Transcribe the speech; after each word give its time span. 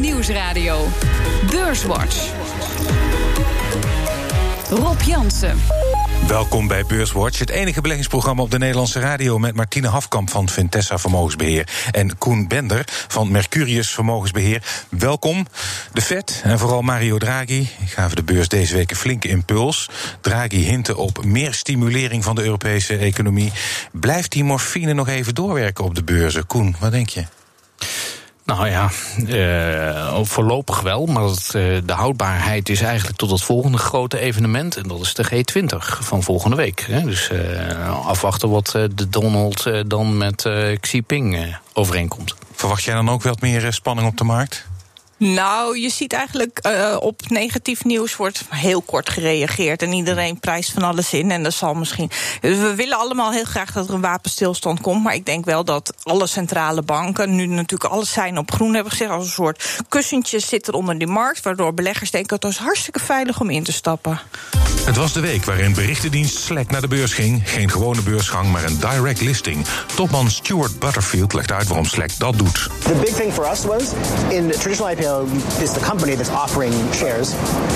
Nieuwsradio. 0.00 0.86
Beurswatch. 1.50 2.32
Rob 4.70 5.00
Jansen. 5.00 5.58
Welkom 6.26 6.68
bij 6.68 6.84
Beurswatch, 6.84 7.38
het 7.38 7.50
enige 7.50 7.80
beleggingsprogramma 7.80 8.42
op 8.42 8.50
de 8.50 8.58
Nederlandse 8.58 9.00
radio 9.00 9.38
met 9.38 9.54
Martine 9.54 9.88
Hafkamp 9.88 10.30
van 10.30 10.48
Vintessa 10.48 10.98
Vermogensbeheer 10.98 11.68
en 11.90 12.18
Koen 12.18 12.48
Bender 12.48 12.84
van 12.86 13.30
Mercurius 13.30 13.90
Vermogensbeheer. 13.90 14.62
Welkom. 14.90 15.46
De 15.92 16.02
Fed 16.02 16.40
en 16.44 16.58
vooral 16.58 16.82
Mario 16.82 17.18
Draghi 17.18 17.68
gaven 17.84 18.16
de 18.16 18.22
beurs 18.22 18.48
deze 18.48 18.74
week 18.74 18.90
een 18.90 18.96
flinke 18.96 19.28
impuls. 19.28 19.88
Draghi 20.20 20.64
hintte 20.64 20.96
op 20.96 21.24
meer 21.24 21.54
stimulering 21.54 22.24
van 22.24 22.34
de 22.34 22.42
Europese 22.42 22.96
economie. 22.96 23.52
Blijft 23.92 24.32
die 24.32 24.44
morfine 24.44 24.92
nog 24.92 25.08
even 25.08 25.34
doorwerken 25.34 25.84
op 25.84 25.94
de 25.94 26.04
beurzen? 26.04 26.46
Koen, 26.46 26.76
wat 26.78 26.90
denk 26.90 27.08
je? 27.08 27.24
Nou 28.50 28.68
ja, 28.68 28.90
uh, 29.26 30.18
voorlopig 30.22 30.80
wel. 30.80 31.06
Maar 31.06 31.24
uh, 31.24 31.32
de 31.84 31.92
houdbaarheid 31.92 32.68
is 32.68 32.80
eigenlijk 32.80 33.18
tot 33.18 33.30
het 33.30 33.42
volgende 33.42 33.78
grote 33.78 34.18
evenement. 34.18 34.76
En 34.76 34.88
dat 34.88 35.00
is 35.00 35.14
de 35.14 35.24
G20 35.24 35.76
van 36.00 36.22
volgende 36.22 36.56
week. 36.56 36.84
Hè. 36.90 37.02
Dus 37.02 37.30
uh, 37.32 38.06
afwachten 38.06 38.50
wat 38.50 38.70
de 38.94 39.08
Donald 39.08 39.70
dan 39.86 40.16
met 40.16 40.42
Xi 40.80 40.96
Jinping 40.96 41.56
overeenkomt. 41.72 42.34
Verwacht 42.52 42.82
jij 42.82 42.94
dan 42.94 43.10
ook 43.10 43.22
wat 43.22 43.40
meer 43.40 43.72
spanning 43.72 44.08
op 44.08 44.16
de 44.16 44.24
markt? 44.24 44.66
Nou, 45.22 45.78
je 45.78 45.88
ziet 45.88 46.12
eigenlijk 46.12 46.66
uh, 46.66 46.96
op 47.00 47.28
negatief 47.28 47.84
nieuws 47.84 48.16
wordt 48.16 48.42
heel 48.48 48.82
kort 48.82 49.10
gereageerd. 49.10 49.82
En 49.82 49.92
iedereen 49.92 50.40
prijst 50.40 50.72
van 50.72 50.82
alles 50.82 51.12
in. 51.12 51.30
En 51.30 51.42
dat 51.42 51.52
zal 51.52 51.74
misschien. 51.74 52.10
We 52.40 52.74
willen 52.74 52.98
allemaal 52.98 53.32
heel 53.32 53.44
graag 53.44 53.72
dat 53.72 53.88
er 53.88 53.94
een 53.94 54.00
wapenstilstand 54.00 54.80
komt. 54.80 55.02
Maar 55.02 55.14
ik 55.14 55.26
denk 55.26 55.44
wel 55.44 55.64
dat 55.64 55.94
alle 56.02 56.26
centrale 56.26 56.82
banken 56.82 57.34
nu 57.34 57.46
natuurlijk 57.46 57.92
alles 57.92 58.12
zijn 58.12 58.38
op 58.38 58.52
groen 58.52 58.74
hebben 58.74 58.92
gezegd. 58.92 59.10
Als 59.10 59.24
een 59.24 59.30
soort 59.30 59.82
kussentje 59.88 60.38
zit 60.38 60.68
er 60.68 60.74
onder 60.74 60.98
die 60.98 61.08
markt. 61.08 61.42
Waardoor 61.42 61.74
beleggers 61.74 62.10
denken 62.10 62.28
dat 62.28 62.42
het 62.42 62.52
is 62.52 62.66
hartstikke 62.66 63.00
veilig 63.00 63.40
om 63.40 63.50
in 63.50 63.62
te 63.62 63.72
stappen. 63.72 64.20
Het 64.84 64.96
was 64.96 65.12
de 65.12 65.20
week 65.20 65.44
waarin 65.44 65.74
berichtendienst 65.74 66.38
Slack 66.38 66.70
naar 66.70 66.80
de 66.80 66.88
beurs 66.88 67.12
ging. 67.12 67.42
Geen 67.44 67.70
gewone 67.70 68.02
beursgang, 68.02 68.52
maar 68.52 68.64
een 68.64 68.78
direct 68.78 69.20
listing. 69.20 69.66
Topman 69.94 70.30
Stuart 70.30 70.78
Butterfield 70.78 71.32
legt 71.32 71.52
uit 71.52 71.66
waarom 71.66 71.86
Slack 71.86 72.18
dat 72.18 72.38
doet. 72.38 72.68
The 72.82 72.94
big 72.94 73.14
thing 73.14 73.32
for 73.32 73.50
us 73.50 73.64
was 73.64 73.82
in 74.28 74.50
the 74.50 74.58
traditional 74.58 74.92
IPO 74.92 75.09
is 75.60 75.72
the 75.74 75.80
company 75.80 76.14
that's 76.14 76.30
offering 76.30 76.72
shares, 76.92 77.34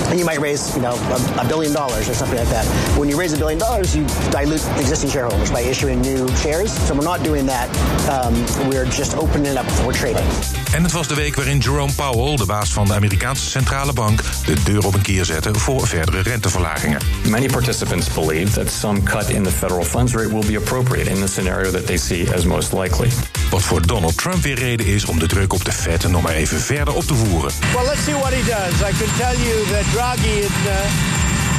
and 0.08 0.18
you 0.18 0.24
might 0.24 0.40
raise, 0.40 0.74
you 0.76 0.82
know, 0.82 0.94
a, 0.94 1.44
a, 1.44 1.48
billion 1.48 1.72
dollars 1.72 2.08
or 2.08 2.14
something 2.14 2.38
like 2.38 2.48
that. 2.48 2.64
When 2.98 3.08
you 3.08 3.18
raise 3.18 3.32
a 3.32 3.38
billion 3.38 3.58
dollars, 3.58 3.94
you 3.96 4.06
dilute 4.30 4.64
existing 4.78 5.10
shareholders 5.10 5.50
by 5.50 5.60
issuing 5.60 6.00
new 6.00 6.28
shares. 6.36 6.72
So 6.86 6.94
we're 6.94 7.04
not 7.04 7.22
doing 7.22 7.46
that. 7.46 7.68
Um, 8.08 8.34
we're 8.68 8.86
just 8.86 9.16
opening 9.16 9.52
it 9.52 9.56
up 9.56 9.66
for 9.70 9.92
trading. 9.92 10.26
En 10.74 10.82
het 10.82 10.92
was 10.92 11.08
de 11.08 11.14
week 11.14 11.34
waarin 11.34 11.58
Jerome 11.58 11.92
Powell, 11.92 12.36
de 12.36 12.46
baas 12.46 12.72
van 12.72 12.86
de 12.86 12.94
Amerikaanse 12.94 13.46
centrale 13.50 13.92
bank, 13.92 14.20
de 14.46 14.62
deur 14.64 14.86
op 14.86 14.94
een 14.94 15.02
keer 15.02 15.24
zette 15.24 15.54
voor 15.54 15.86
verdere 15.86 16.20
renteverlagingen. 16.20 17.00
Many 17.28 17.46
participants 17.46 18.08
believe 18.08 18.52
that 18.52 18.72
some 18.72 19.02
cut 19.02 19.28
in 19.28 19.42
the 19.42 19.50
federal 19.50 19.84
funds 19.84 20.14
rate 20.14 20.28
will 20.28 20.46
be 20.46 20.56
appropriate 20.56 21.10
in 21.10 21.20
the 21.20 21.28
scenario 21.28 21.70
that 21.70 21.86
they 21.86 21.96
see 21.96 22.34
as 22.34 22.44
most 22.44 22.72
likely. 22.72 23.08
Wat 23.54 23.62
voor 23.62 23.86
Donald 23.86 24.16
Trump 24.18 24.42
weer 24.42 24.58
reden 24.58 24.86
is 24.86 25.04
om 25.04 25.18
de 25.18 25.26
druk 25.26 25.52
op 25.52 25.64
de 25.64 25.72
Fed 25.72 26.08
nog 26.08 26.22
maar 26.22 26.32
even 26.42 26.60
verder 26.60 26.94
op 26.94 27.04
te 27.04 27.14
voeren. 27.14 27.50
Well, 27.74 27.86
let's 27.90 28.04
see 28.04 28.14
what 28.14 28.32
he 28.38 28.42
does. 28.54 28.74
I 28.90 28.92
can 29.00 29.10
tell 29.22 29.36
you 29.46 29.56
that 29.72 29.84
Draghi 29.94 30.34
in 30.48 30.56
uh, 30.66 30.74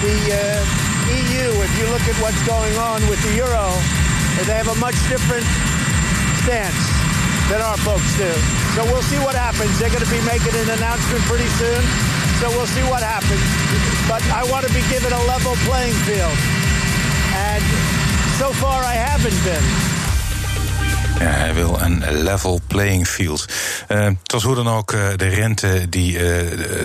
the 0.03 0.15
uh, 0.41 1.19
EU, 1.19 1.45
if 1.65 1.71
you 1.79 1.85
look 1.93 2.05
at 2.11 2.17
what's 2.23 2.41
going 2.53 2.75
on 2.91 2.99
with 3.09 3.21
the 3.25 3.33
euro, 3.43 3.67
they 4.47 4.55
have 4.61 4.69
a 4.75 4.79
much 4.85 4.97
different 5.13 5.47
stance 6.41 6.83
than 7.49 7.61
our 7.69 7.79
folks 7.87 8.11
do. 8.17 8.31
So 8.75 8.79
we'll 8.89 9.07
see 9.11 9.21
what 9.27 9.35
happens. 9.47 9.71
They're 9.79 9.95
going 9.95 10.07
to 10.09 10.15
be 10.19 10.23
making 10.33 10.55
an 10.63 10.69
announcement 10.77 11.23
pretty 11.31 11.49
soon. 11.61 11.81
So 12.39 12.45
we'll 12.55 12.71
see 12.77 12.85
what 12.91 13.03
happens. 13.15 13.45
But 14.11 14.21
I 14.41 14.43
want 14.51 14.67
to 14.67 14.73
be 14.79 14.83
given 14.91 15.11
a 15.13 15.23
level 15.33 15.53
playing 15.63 15.97
field. 16.03 16.37
And 17.51 17.63
so 18.41 18.47
far 18.61 18.83
I 18.83 18.95
haven't 19.09 19.39
been. 19.47 19.94
Ja, 21.19 21.31
hij 21.31 21.53
wil 21.53 21.79
een 21.81 22.21
level 22.23 22.61
playing 22.67 23.07
field. 23.07 23.45
Uh, 23.87 24.03
het 24.05 24.31
was 24.31 24.43
hoe 24.43 24.55
dan 24.55 24.67
ook 24.67 24.91
uh, 24.91 25.07
de 25.15 25.27
rente 25.27 25.89
die 25.89 26.13
uh, 26.13 26.19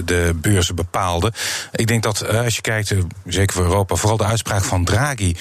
de, 0.04 0.32
beurzen 0.34 0.74
bepaalde. 0.74 1.32
Ik 1.72 1.86
denk 1.86 2.02
dat 2.02 2.28
als 2.28 2.54
je 2.54 2.60
kijkt, 2.60 2.94
zeker 3.24 3.54
voor 3.54 3.64
Europa, 3.64 3.94
vooral 3.94 4.16
de 4.16 4.24
uitspraak 4.24 4.64
van 4.64 4.84
Draghi, 4.84 5.36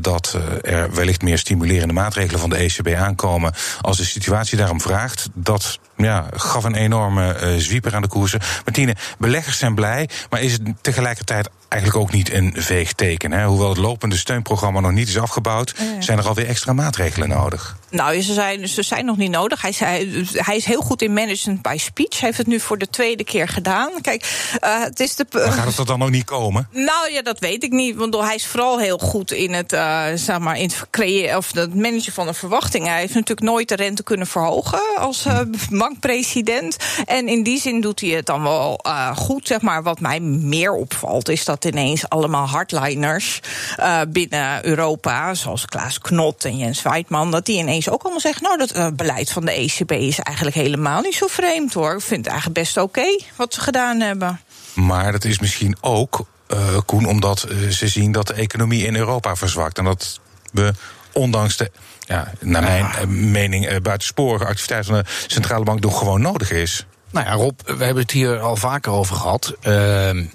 dat 0.00 0.38
er 0.62 0.94
wellicht 0.94 1.22
meer 1.22 1.38
stimulerende 1.38 1.94
maatregelen 1.94 2.40
van 2.40 2.50
de 2.50 2.56
ECB 2.56 2.94
aankomen 2.94 3.54
als 3.80 3.96
de 3.96 4.04
situatie 4.04 4.58
daarom 4.58 4.80
vraagt, 4.80 5.28
dat 5.34 5.78
ja, 5.96 6.26
gaf 6.34 6.64
een 6.64 6.74
enorme 6.74 7.54
zwieper 7.58 7.94
aan 7.94 8.02
de 8.02 8.08
koersen. 8.08 8.40
Martine, 8.64 8.96
beleggers 9.18 9.58
zijn 9.58 9.74
blij, 9.74 10.08
maar 10.30 10.42
is 10.42 10.52
het 10.52 10.62
tegelijkertijd 10.80 11.48
eigenlijk 11.72 12.02
ook 12.02 12.12
niet 12.12 12.32
een 12.32 12.54
veeg 12.56 12.92
teken? 12.92 13.32
Hè? 13.32 13.44
Hoewel 13.44 13.68
het 13.68 13.78
lopende 13.78 14.16
steunprogramma 14.16 14.80
nog 14.80 14.92
niet 14.92 15.08
is 15.08 15.18
afgebouwd, 15.18 15.74
zijn 15.98 16.18
er 16.18 16.26
alweer 16.26 16.46
extra 16.46 16.72
maatregelen 16.72 17.28
nodig. 17.28 17.76
Nou, 17.90 18.20
ze 18.22 18.32
zijn, 18.32 18.68
ze 18.68 18.82
zijn 18.82 19.04
nog 19.04 19.16
niet 19.16 19.30
nodig. 19.30 19.62
Hij, 19.62 19.74
hij, 19.76 20.24
hij 20.32 20.56
is 20.56 20.64
heel 20.64 20.80
goed 20.80 21.02
in 21.02 21.12
management 21.12 21.62
by 21.62 21.76
speech. 21.78 22.10
Hij 22.10 22.28
heeft 22.28 22.38
het 22.38 22.46
nu 22.46 22.60
voor 22.60 22.78
de 22.78 22.90
tweede 22.90 23.24
keer 23.24 23.48
gedaan. 23.48 23.90
Kijk, 24.00 24.48
uh, 24.64 24.82
het 24.82 25.00
is 25.00 25.16
de. 25.16 25.26
Maar 25.32 25.52
gaat 25.52 25.66
het 25.66 25.78
er 25.78 25.86
dan 25.86 25.98
nog 25.98 26.10
niet 26.10 26.24
komen? 26.24 26.68
Nou 26.70 27.12
ja, 27.12 27.22
dat 27.22 27.38
weet 27.38 27.62
ik 27.64 27.70
niet. 27.70 27.96
Want 27.96 28.14
hij 28.14 28.34
is 28.34 28.46
vooral 28.46 28.78
heel 28.78 28.98
goed 28.98 29.32
in 29.32 29.52
het, 29.52 29.72
uh, 29.72 30.04
zeg 30.14 30.38
maar, 30.38 30.58
in 30.58 30.64
het 30.64 30.86
creëren 30.90 31.36
of 31.36 31.52
het 31.52 31.74
managen 31.74 32.12
van 32.12 32.26
de 32.26 32.34
verwachtingen. 32.34 32.90
Hij 32.90 33.00
heeft 33.00 33.14
natuurlijk 33.14 33.48
nooit 33.48 33.68
de 33.68 33.76
rente 33.76 34.02
kunnen 34.02 34.26
verhogen 34.26 34.80
als 34.96 35.26
uh, 35.26 35.40
bankpresident. 35.70 36.76
En 37.04 37.28
in 37.28 37.42
die 37.42 37.60
zin 37.60 37.80
doet 37.80 38.00
hij 38.00 38.10
het 38.10 38.26
dan 38.26 38.42
wel 38.42 38.80
goed. 39.14 39.46
Zeg 39.46 39.60
maar. 39.60 39.82
Wat 39.82 40.00
mij 40.00 40.20
meer 40.20 40.72
opvalt, 40.72 41.28
is 41.28 41.44
dat 41.44 41.61
ineens 41.64 42.08
allemaal 42.08 42.46
hardliners 42.46 43.40
uh, 43.78 44.00
binnen 44.08 44.66
Europa, 44.66 45.34
zoals 45.34 45.66
Klaas 45.66 45.98
Knot 45.98 46.44
en 46.44 46.56
Jens 46.56 46.82
Weidman, 46.82 47.30
dat 47.30 47.46
die 47.46 47.58
ineens 47.58 47.90
ook 47.90 48.02
allemaal 48.02 48.20
zeggen: 48.20 48.42
Nou, 48.42 48.58
dat 48.58 48.76
uh, 48.76 48.86
beleid 48.94 49.30
van 49.30 49.44
de 49.44 49.52
ECB 49.52 49.90
is 49.90 50.18
eigenlijk 50.18 50.56
helemaal 50.56 51.00
niet 51.00 51.14
zo 51.14 51.26
vreemd 51.26 51.74
hoor. 51.74 51.94
Ik 51.94 52.00
vind 52.00 52.24
het 52.24 52.26
eigenlijk 52.26 52.60
best 52.60 52.76
oké 52.76 53.00
okay, 53.00 53.20
wat 53.36 53.54
ze 53.54 53.60
gedaan 53.60 54.00
hebben. 54.00 54.40
Maar 54.74 55.12
dat 55.12 55.24
is 55.24 55.38
misschien 55.38 55.76
ook, 55.80 56.26
uh, 56.48 56.58
Koen, 56.86 57.06
omdat 57.06 57.46
ze 57.70 57.88
zien 57.88 58.12
dat 58.12 58.26
de 58.26 58.34
economie 58.34 58.86
in 58.86 58.96
Europa 58.96 59.36
verzwakt. 59.36 59.78
En 59.78 59.84
dat 59.84 60.20
we 60.52 60.72
ondanks 61.12 61.56
de 61.56 61.70
ja, 62.00 62.32
naar 62.40 62.62
mijn 62.62 62.84
ja. 62.84 63.06
mening, 63.06 63.82
buitensporige 63.82 64.46
activiteit 64.46 64.86
van 64.86 64.94
de 64.94 65.04
centrale 65.26 65.64
bank 65.64 65.80
nog 65.80 65.98
gewoon 65.98 66.20
nodig 66.20 66.50
is. 66.50 66.86
Nou 67.10 67.26
ja, 67.26 67.32
Rob, 67.32 67.60
we 67.64 67.84
hebben 67.84 68.02
het 68.02 68.10
hier 68.10 68.40
al 68.40 68.56
vaker 68.56 68.92
over 68.92 69.16
gehad. 69.16 69.54
Uh, 69.66 70.26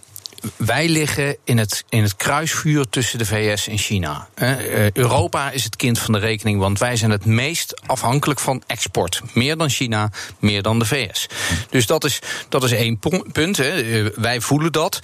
wij 0.55 0.89
liggen 0.89 1.37
in 1.43 1.57
het, 1.57 1.83
in 1.89 2.03
het 2.03 2.15
kruisvuur 2.15 2.89
tussen 2.89 3.17
de 3.17 3.25
VS 3.25 3.67
en 3.67 3.77
China. 3.77 4.27
Uh, 4.35 4.91
Europa 4.91 5.51
is 5.51 5.63
het 5.63 5.75
kind 5.75 5.99
van 5.99 6.13
de 6.13 6.19
rekening, 6.19 6.59
want 6.59 6.79
wij 6.79 6.95
zijn 6.95 7.11
het 7.11 7.25
meest 7.25 7.81
afhankelijk 7.85 8.39
van 8.39 8.63
export. 8.67 9.21
Meer 9.33 9.57
dan 9.57 9.69
China, 9.69 10.11
meer 10.39 10.61
dan 10.61 10.79
de 10.79 10.85
VS. 10.85 11.27
Dus 11.69 11.85
dat 11.85 12.03
is, 12.03 12.19
dat 12.49 12.63
is 12.63 12.71
één 12.71 12.99
punt. 13.31 13.57
Hè. 13.57 14.03
wij 14.15 14.41
voelen 14.41 14.71
dat. 14.71 14.99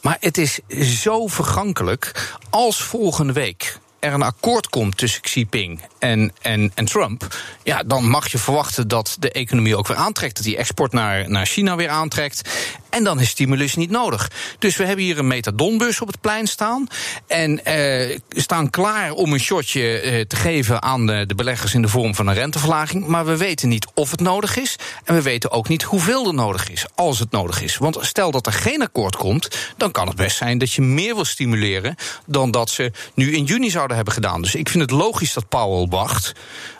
Maar 0.00 0.16
het 0.20 0.38
is 0.38 0.58
zo 1.00 1.26
vergankelijk 1.26 2.30
als 2.50 2.82
volgende 2.82 3.32
week 3.32 3.78
er 4.04 4.12
een 4.12 4.22
akkoord 4.22 4.68
komt 4.68 4.96
tussen 4.96 5.22
Xi 5.22 5.38
Jinping 5.40 5.80
en, 5.98 6.32
en, 6.42 6.72
en 6.74 6.84
Trump, 6.84 7.36
ja, 7.62 7.82
dan 7.82 8.08
mag 8.08 8.28
je 8.28 8.38
verwachten 8.38 8.88
dat 8.88 9.16
de 9.18 9.30
economie 9.30 9.76
ook 9.76 9.86
weer 9.86 9.96
aantrekt. 9.96 10.34
Dat 10.34 10.44
die 10.44 10.56
export 10.56 10.92
naar, 10.92 11.30
naar 11.30 11.46
China 11.46 11.76
weer 11.76 11.88
aantrekt. 11.88 12.50
En 12.94 13.04
dan 13.04 13.20
is 13.20 13.28
stimulus 13.28 13.74
niet 13.74 13.90
nodig. 13.90 14.30
Dus 14.58 14.76
we 14.76 14.84
hebben 14.84 15.04
hier 15.04 15.18
een 15.18 15.26
metadonbus 15.26 16.00
op 16.00 16.06
het 16.06 16.20
plein 16.20 16.46
staan. 16.46 16.86
En 17.26 17.64
eh, 17.64 18.18
staan 18.28 18.70
klaar 18.70 19.12
om 19.12 19.32
een 19.32 19.40
shotje 19.40 20.00
eh, 20.00 20.20
te 20.20 20.36
geven 20.36 20.82
aan 20.82 21.06
de, 21.06 21.26
de, 21.26 21.34
beleggers 21.34 21.74
in 21.74 21.82
de 21.82 21.88
vorm 21.88 22.14
van 22.14 22.26
een 22.26 22.34
renteverlaging. 22.34 23.06
Maar 23.06 23.24
we 23.24 23.36
weten 23.36 23.68
niet 23.68 23.86
of 23.94 24.10
het 24.10 24.20
nodig 24.20 24.56
is. 24.56 24.76
En 25.04 25.14
we 25.14 25.22
weten 25.22 25.50
ook 25.50 25.68
niet 25.68 25.82
hoeveel 25.82 26.26
er 26.26 26.34
nodig 26.34 26.70
is, 26.70 26.86
als 26.94 27.18
het 27.18 27.30
nodig 27.30 27.62
is. 27.62 27.76
Want 27.76 27.98
stel 28.00 28.30
dat 28.30 28.46
er 28.46 28.52
geen 28.52 28.82
akkoord 28.82 29.16
komt, 29.16 29.48
dan 29.76 29.90
kan 29.90 30.06
het 30.06 30.16
best 30.16 30.36
zijn 30.36 30.58
dat 30.58 30.72
je 30.72 30.82
meer 30.82 31.14
wil 31.14 31.24
stimuleren 31.24 31.94
dan 32.26 32.50
dat 32.50 32.70
ze 32.70 32.92
nu 33.14 33.34
in 33.34 33.44
juni 33.44 33.70
zouden 33.70 33.96
hebben 33.96 34.14
gedaan. 34.14 34.42
Dus 34.42 34.54
ik 34.54 34.68
vind 34.68 34.82
het 34.82 34.90
logisch 34.90 35.32
dat 35.32 35.48
Powell 35.48 35.86
wacht 35.88 36.32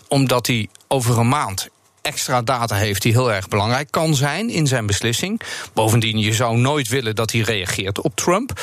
omdat 0.09 0.47
hij 0.47 0.69
over 0.89 1.19
een 1.19 1.29
maand 1.29 1.69
extra 2.05 2.43
data 2.43 2.77
heeft 2.77 3.03
die 3.03 3.13
heel 3.13 3.33
erg 3.33 3.49
belangrijk 3.49 3.91
kan 3.91 4.15
zijn 4.15 4.51
in 4.51 4.67
zijn 4.67 4.87
beslissing. 4.87 5.41
Bovendien, 5.73 6.19
je 6.19 6.33
zou 6.33 6.57
nooit 6.57 6.89
willen 6.89 7.15
dat 7.15 7.33
hij 7.33 7.41
reageert 7.41 8.01
op 8.01 8.17
Trump. 8.17 8.61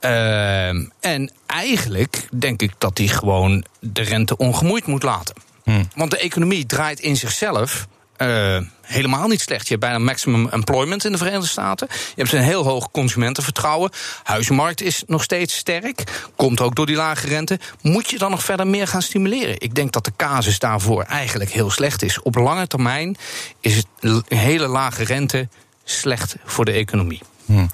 Uh, 0.00 0.68
en 1.00 1.30
eigenlijk 1.46 2.28
denk 2.38 2.62
ik 2.62 2.72
dat 2.78 2.98
hij 2.98 3.06
gewoon 3.06 3.64
de 3.80 4.02
rente 4.02 4.36
ongemoeid 4.36 4.86
moet 4.86 5.02
laten. 5.02 5.34
Hmm. 5.64 5.88
Want 5.94 6.10
de 6.10 6.18
economie 6.18 6.66
draait 6.66 7.00
in 7.00 7.16
zichzelf. 7.16 7.86
Uh, 8.22 8.60
helemaal 8.82 9.28
niet 9.28 9.40
slecht. 9.40 9.62
Je 9.62 9.74
hebt 9.74 9.80
bijna 9.80 9.98
maximum 9.98 10.48
employment 10.48 11.04
in 11.04 11.12
de 11.12 11.18
Verenigde 11.18 11.46
Staten. 11.46 11.86
Je 11.90 12.22
hebt 12.22 12.32
een 12.32 12.42
heel 12.42 12.64
hoog 12.64 12.90
consumentenvertrouwen. 12.90 13.90
Huizenmarkt 14.22 14.82
is 14.82 15.02
nog 15.06 15.22
steeds 15.22 15.56
sterk. 15.56 16.02
Komt 16.36 16.60
ook 16.60 16.74
door 16.74 16.86
die 16.86 16.96
lage 16.96 17.26
rente. 17.26 17.58
Moet 17.80 18.10
je 18.10 18.18
dan 18.18 18.30
nog 18.30 18.42
verder 18.42 18.66
meer 18.66 18.86
gaan 18.86 19.02
stimuleren? 19.02 19.60
Ik 19.60 19.74
denk 19.74 19.92
dat 19.92 20.04
de 20.04 20.12
casus 20.16 20.58
daarvoor 20.58 21.02
eigenlijk 21.02 21.50
heel 21.50 21.70
slecht 21.70 22.02
is. 22.02 22.22
Op 22.22 22.34
lange 22.34 22.66
termijn 22.66 23.16
is 23.60 23.76
het 23.76 23.86
een 24.00 24.24
hele 24.28 24.66
lage 24.66 25.04
rente 25.04 25.48
slecht 25.84 26.36
voor 26.44 26.64
de 26.64 26.72
economie. 26.72 27.20
Hm. 27.46 27.66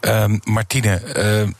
Um, 0.00 0.40
Martine, 0.44 1.02
uh, 1.44 1.50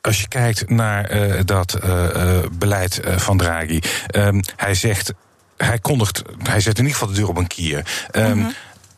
als 0.00 0.20
je 0.20 0.28
kijkt 0.28 0.70
naar 0.70 1.16
uh, 1.16 1.40
dat 1.44 1.78
uh, 1.84 2.38
beleid 2.52 3.00
van 3.04 3.36
Draghi, 3.36 3.80
um, 4.14 4.40
hij 4.56 4.74
zegt. 4.74 5.12
Hij 5.56 5.78
kondigt, 5.78 6.22
hij 6.42 6.60
zet 6.60 6.78
in 6.78 6.84
ieder 6.84 6.98
geval 6.98 7.14
de 7.14 7.20
deur 7.20 7.28
op 7.28 7.36
een 7.36 7.46
kier. 7.46 8.08
Um, 8.12 8.22
mm-hmm. 8.22 8.52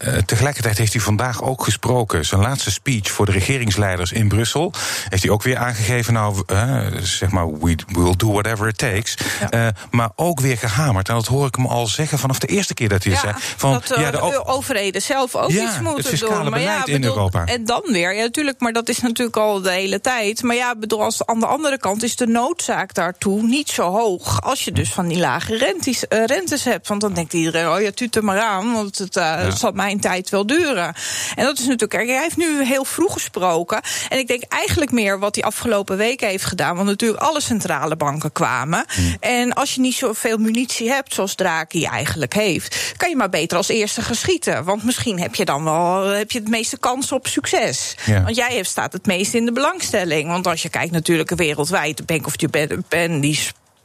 Uh, 0.05 0.15
tegelijkertijd 0.15 0.79
heeft 0.79 0.93
hij 0.93 1.03
vandaag 1.03 1.43
ook 1.43 1.65
gesproken. 1.65 2.27
Zijn 2.27 2.41
laatste 2.41 2.71
speech 2.71 3.11
voor 3.11 3.27
de 3.27 3.33
regeringsleiders 3.33 4.13
in 4.13 4.29
Brussel. 4.29 4.73
Heeft 5.09 5.23
hij 5.23 5.33
ook 5.33 5.43
weer 5.43 5.57
aangegeven, 5.57 6.13
nou, 6.13 6.43
uh, 6.53 6.87
zeg 7.03 7.31
maar, 7.31 7.53
we 7.59 7.77
will 7.87 8.15
do 8.17 8.33
whatever 8.33 8.69
it 8.69 8.79
takes. 8.79 9.17
Ja. 9.51 9.67
Uh, 9.67 9.73
maar 9.91 10.11
ook 10.17 10.41
weer 10.41 10.59
gehamerd. 10.59 11.09
En 11.09 11.15
dat 11.15 11.27
hoor 11.27 11.47
ik 11.47 11.55
hem 11.55 11.67
al 11.67 11.87
zeggen 11.87 12.19
vanaf 12.19 12.39
de 12.39 12.47
eerste 12.47 12.75
keer 12.75 12.89
dat 12.89 13.05
hij 13.05 13.13
ja, 13.13 13.21
zei. 13.21 13.35
Van, 13.57 13.73
dat 13.73 13.89
ja, 13.89 14.11
de, 14.11 14.17
de 14.17 14.47
overheden 14.47 15.03
zelf 15.03 15.35
ook 15.35 15.51
ja, 15.51 15.63
iets 15.63 15.81
moeten 15.81 16.11
het 16.11 16.21
doen. 16.21 16.51
Maar 16.51 16.61
ja, 16.61 16.79
bedoel, 16.81 16.95
in 16.95 17.05
Europa. 17.05 17.45
En 17.45 17.65
dan 17.65 17.83
weer, 17.85 18.15
ja, 18.15 18.23
natuurlijk, 18.23 18.61
maar 18.61 18.73
dat 18.73 18.89
is 18.89 19.01
natuurlijk 19.01 19.37
al 19.37 19.61
de 19.61 19.71
hele 19.71 20.01
tijd. 20.01 20.43
Maar 20.43 20.57
ja, 20.57 20.75
bedoel, 20.77 21.03
als 21.03 21.27
aan 21.27 21.41
de 21.41 21.47
andere 21.47 21.79
kant 21.79 22.03
is 22.03 22.17
de 22.17 22.27
noodzaak 22.27 22.95
daartoe 22.95 23.43
niet 23.43 23.69
zo 23.69 23.91
hoog. 23.91 24.43
Als 24.43 24.65
je 24.65 24.73
dus 24.73 24.93
van 24.93 25.09
die 25.09 25.19
lage 25.19 25.57
rentes, 25.57 26.05
rentes 26.09 26.65
hebt. 26.65 26.89
Want 26.89 27.01
dan 27.01 27.15
denkt 27.15 27.33
iedereen, 27.33 27.69
oh 27.69 27.81
ja, 27.81 27.91
tuut 27.91 28.17
er 28.17 28.25
maar 28.25 28.41
aan. 28.41 28.73
Want 28.73 28.99
het 28.99 29.21
zal 29.59 29.73
mij 29.73 29.88
tijd 29.97 30.31
wel 30.31 30.47
duren. 30.47 30.95
En 31.35 31.45
dat 31.45 31.59
is 31.59 31.67
natuurlijk 31.67 31.95
erg. 31.95 32.07
Hij 32.09 32.23
heeft 32.23 32.37
nu 32.37 32.65
heel 32.65 32.85
vroeg 32.85 33.13
gesproken. 33.13 33.81
En 34.09 34.19
ik 34.19 34.27
denk 34.27 34.43
eigenlijk 34.49 34.91
meer 34.91 35.19
wat 35.19 35.35
hij 35.35 35.45
afgelopen 35.45 35.97
weken 35.97 36.29
heeft 36.29 36.45
gedaan. 36.45 36.77
Want 36.77 36.89
natuurlijk 36.89 37.23
alle 37.23 37.41
centrale 37.41 37.97
banken 37.97 38.33
kwamen. 38.33 38.85
Hmm. 38.95 39.17
En 39.21 39.53
als 39.53 39.75
je 39.75 39.81
niet 39.81 39.95
zoveel 39.95 40.39
munitie 40.39 40.91
hebt, 40.91 41.15
zoals 41.15 41.35
Draghi 41.35 41.85
eigenlijk 41.85 42.35
heeft, 42.35 42.95
kan 42.97 43.09
je 43.09 43.17
maar 43.17 43.29
beter 43.29 43.57
als 43.57 43.69
eerste 43.69 44.03
geschieten. 44.03 44.65
Want 44.65 44.85
misschien 44.85 45.21
heb 45.21 45.35
je 45.35 45.45
dan 45.45 45.65
wel 45.65 46.05
heb 46.05 46.31
je 46.31 46.39
het 46.39 46.49
meeste 46.49 46.79
kans 46.79 47.13
op 47.13 47.27
succes. 47.27 47.97
Ja. 48.05 48.23
Want 48.23 48.37
jij 48.37 48.63
staat 48.63 48.93
het 48.93 49.07
meest 49.07 49.35
in 49.35 49.45
de 49.45 49.53
belangstelling. 49.53 50.29
Want 50.29 50.47
als 50.47 50.63
je 50.63 50.69
kijkt 50.69 50.93
natuurlijk 50.93 51.31
wereldwijd, 51.31 51.97
de 51.97 52.03
Bank 52.03 52.27
of 52.27 52.41
Japan, 52.41 53.21
die 53.21 53.41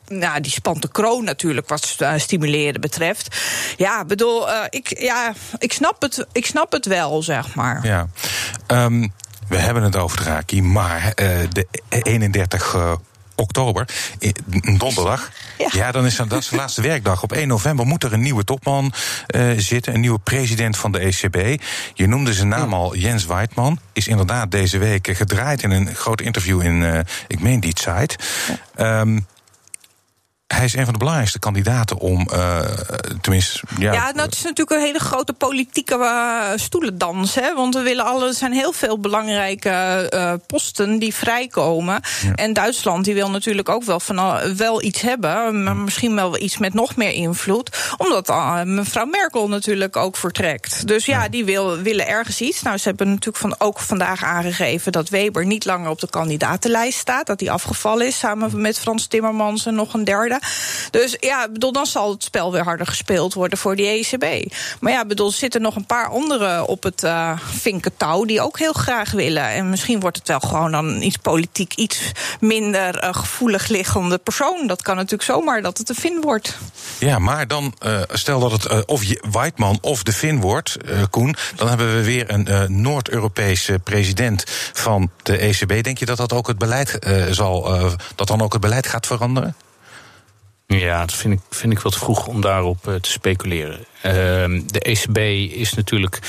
nou, 0.07 0.41
die 0.41 0.51
spant 0.51 0.81
de 0.81 0.91
kroon 0.91 1.23
natuurlijk 1.23 1.69
wat 1.69 1.97
stimuleren 2.17 2.81
betreft. 2.81 3.38
Ja, 3.77 4.05
bedoel, 4.05 4.50
uh, 4.50 4.63
ik, 4.69 5.00
ja, 5.00 5.33
ik, 5.57 5.73
snap 5.73 6.01
het, 6.01 6.25
ik 6.31 6.45
snap 6.45 6.71
het 6.71 6.85
wel, 6.85 7.23
zeg 7.23 7.55
maar. 7.55 7.85
Ja. 7.85 8.07
Um, 8.67 9.13
we 9.47 9.57
hebben 9.57 9.83
het 9.83 9.95
over 9.95 10.17
Draki, 10.17 10.61
maar 10.61 11.05
uh, 11.05 11.38
de 11.51 11.67
31 11.89 12.73
uh, 12.73 12.94
oktober, 13.35 13.88
donderdag. 14.77 15.31
Ja. 15.57 15.67
ja, 15.71 15.91
dan 15.91 16.06
is 16.06 16.15
dat 16.15 16.31
is 16.31 16.47
de 16.47 16.56
laatste 16.56 16.81
werkdag. 16.81 17.23
Op 17.23 17.31
1 17.31 17.47
november 17.47 17.85
moet 17.85 18.03
er 18.03 18.13
een 18.13 18.21
nieuwe 18.21 18.44
topman 18.44 18.94
uh, 19.35 19.51
zitten, 19.57 19.94
een 19.94 19.99
nieuwe 19.99 20.19
president 20.19 20.77
van 20.77 20.91
de 20.91 20.99
ECB. 20.99 21.61
Je 21.94 22.07
noemde 22.07 22.33
zijn 22.33 22.47
naam 22.47 22.73
al, 22.73 22.95
Jens 22.95 23.25
Weidmann. 23.25 23.79
Is 23.94 24.07
inderdaad 24.07 24.51
deze 24.51 24.77
week 24.77 25.07
gedraaid 25.11 25.63
in 25.63 25.71
een 25.71 25.95
groot 25.95 26.21
interview 26.21 26.61
in, 26.61 26.81
uh, 26.81 26.99
ik 27.27 27.39
meen 27.39 27.59
die 27.59 27.79
site. 27.79 28.17
Ja. 28.77 28.99
Um, 28.99 29.25
hij 30.53 30.65
is 30.65 30.75
een 30.75 30.83
van 30.83 30.94
de 30.94 31.00
belangrijkste 31.00 31.39
kandidaten 31.39 31.97
om, 31.97 32.27
uh, 32.33 32.59
tenminste... 33.21 33.59
Ja, 33.77 33.94
ja 33.94 34.11
nou, 34.11 34.25
het 34.25 34.33
is 34.33 34.41
natuurlijk 34.41 34.71
een 34.71 34.85
hele 34.85 35.00
grote 35.00 35.33
politieke 35.33 35.95
uh, 35.97 36.41
stoelendans. 36.55 37.35
Hè? 37.35 37.53
Want 37.55 37.73
we 37.73 37.81
willen 37.81 38.05
alle, 38.05 38.27
er 38.27 38.33
zijn 38.33 38.53
heel 38.53 38.73
veel 38.73 39.00
belangrijke 39.00 40.07
uh, 40.13 40.33
posten 40.47 41.00
die 41.00 41.13
vrijkomen. 41.13 42.01
Ja. 42.23 42.33
En 42.35 42.53
Duitsland 42.53 43.05
die 43.05 43.13
wil 43.13 43.29
natuurlijk 43.29 43.69
ook 43.69 43.83
wel, 43.83 44.00
van, 44.00 44.55
wel 44.55 44.83
iets 44.83 45.01
hebben. 45.01 45.63
Maar 45.63 45.75
misschien 45.75 46.15
wel 46.15 46.39
iets 46.39 46.57
met 46.57 46.73
nog 46.73 46.95
meer 46.95 47.11
invloed. 47.11 47.94
Omdat 47.97 48.27
mevrouw 48.65 49.06
Merkel 49.06 49.47
natuurlijk 49.47 49.95
ook 49.95 50.17
vertrekt. 50.17 50.88
Dus 50.88 51.06
ja, 51.06 51.29
die 51.29 51.45
wil, 51.45 51.77
willen 51.77 52.07
ergens 52.07 52.41
iets. 52.41 52.61
Nou, 52.61 52.77
ze 52.77 52.88
hebben 52.88 53.07
natuurlijk 53.09 53.38
van, 53.38 53.56
ook 53.57 53.79
vandaag 53.79 54.23
aangegeven... 54.23 54.91
dat 54.91 55.09
Weber 55.09 55.45
niet 55.45 55.65
langer 55.65 55.89
op 55.89 55.99
de 55.99 56.09
kandidatenlijst 56.09 56.99
staat. 56.99 57.27
Dat 57.27 57.39
hij 57.39 57.49
afgevallen 57.49 58.07
is, 58.07 58.17
samen 58.17 58.61
met 58.61 58.79
Frans 58.79 59.07
Timmermans 59.07 59.65
en 59.65 59.75
nog 59.75 59.94
een 59.94 60.03
derde. 60.03 60.41
Dus 60.92 61.18
ja, 61.19 61.48
bedoel, 61.50 61.72
dan 61.72 61.86
zal 61.86 62.12
het 62.12 62.24
spel 62.24 62.51
weer 62.51 62.63
harder 62.63 62.86
gespeeld 62.86 63.34
worden 63.34 63.57
voor 63.57 63.75
die 63.75 63.88
ECB. 63.88 64.54
Maar 64.80 64.92
ja, 64.92 65.06
bedoel, 65.06 65.28
er 65.28 65.34
zitten 65.34 65.62
nog 65.62 65.75
een 65.75 65.86
paar 65.86 66.07
anderen 66.07 66.68
op 66.68 66.84
het 66.84 67.04
uh, 67.04 67.38
vinkentouw 67.38 68.25
die 68.25 68.42
ook 68.42 68.60
heel 68.60 68.74
graag 68.74 69.12
willen. 69.12 69.48
En 69.48 69.69
misschien 69.69 70.00
wordt 70.00 70.18
het 70.18 70.28
wel 70.28 70.40
gewoon 70.40 70.72
dan 70.72 71.01
iets 71.01 71.18
politiek 71.18 71.74
iets 71.74 72.12
minder 72.40 73.04
uh, 73.04 73.13
gevoelig 73.13 73.68
liggende 73.68 74.18
persoon. 74.18 74.68
Dat 74.68 74.81
kan 74.81 74.95
natuurlijk 74.95 75.24
zomaar 75.24 75.62
dat 75.62 75.78
het 75.78 75.90
een 75.90 75.95
Fin 75.95 76.22
wordt. 76.22 76.57
Ja, 77.00 77.19
maar 77.19 77.48
dan 77.48 77.74
uh, 77.86 78.01
stel 78.12 78.40
dat 78.40 78.51
het 78.51 78.86
of 78.86 79.04
Whiteman 79.31 79.78
of 79.81 80.04
de 80.04 80.13
Fin 80.13 80.42
wordt, 80.42 80.78
Koen, 81.10 81.36
dan 81.56 81.68
hebben 81.68 81.95
we 81.95 82.04
weer 82.04 82.30
een 82.30 82.81
Noord-Europese 82.81 83.80
president 83.84 84.44
van 84.74 85.10
de 85.24 85.38
ECB. 85.38 85.84
Denk 85.84 85.98
je 85.98 86.06
dat 86.06 86.18
dat 86.18 86.34
ook 86.34 86.48
het 86.48 86.57
beleid 86.57 87.00
zal, 87.30 87.80
dat 88.16 88.28
dan 88.28 88.42
ook 88.42 88.54
het 88.54 88.62
beleid 88.62 88.88
gaat 88.88 89.07
veranderen? 89.07 89.56
Ja, 90.79 90.99
dat 90.99 91.15
vind 91.15 91.33
ik, 91.33 91.39
vind 91.49 91.73
ik 91.73 91.79
wat 91.79 91.95
vroeg 91.95 92.27
om 92.27 92.41
daarop 92.41 92.87
uh, 92.87 92.95
te 92.95 93.09
speculeren. 93.09 93.79
Uh, 93.79 94.13
de 94.65 94.79
ECB 94.79 95.17
is 95.53 95.73
natuurlijk 95.73 96.19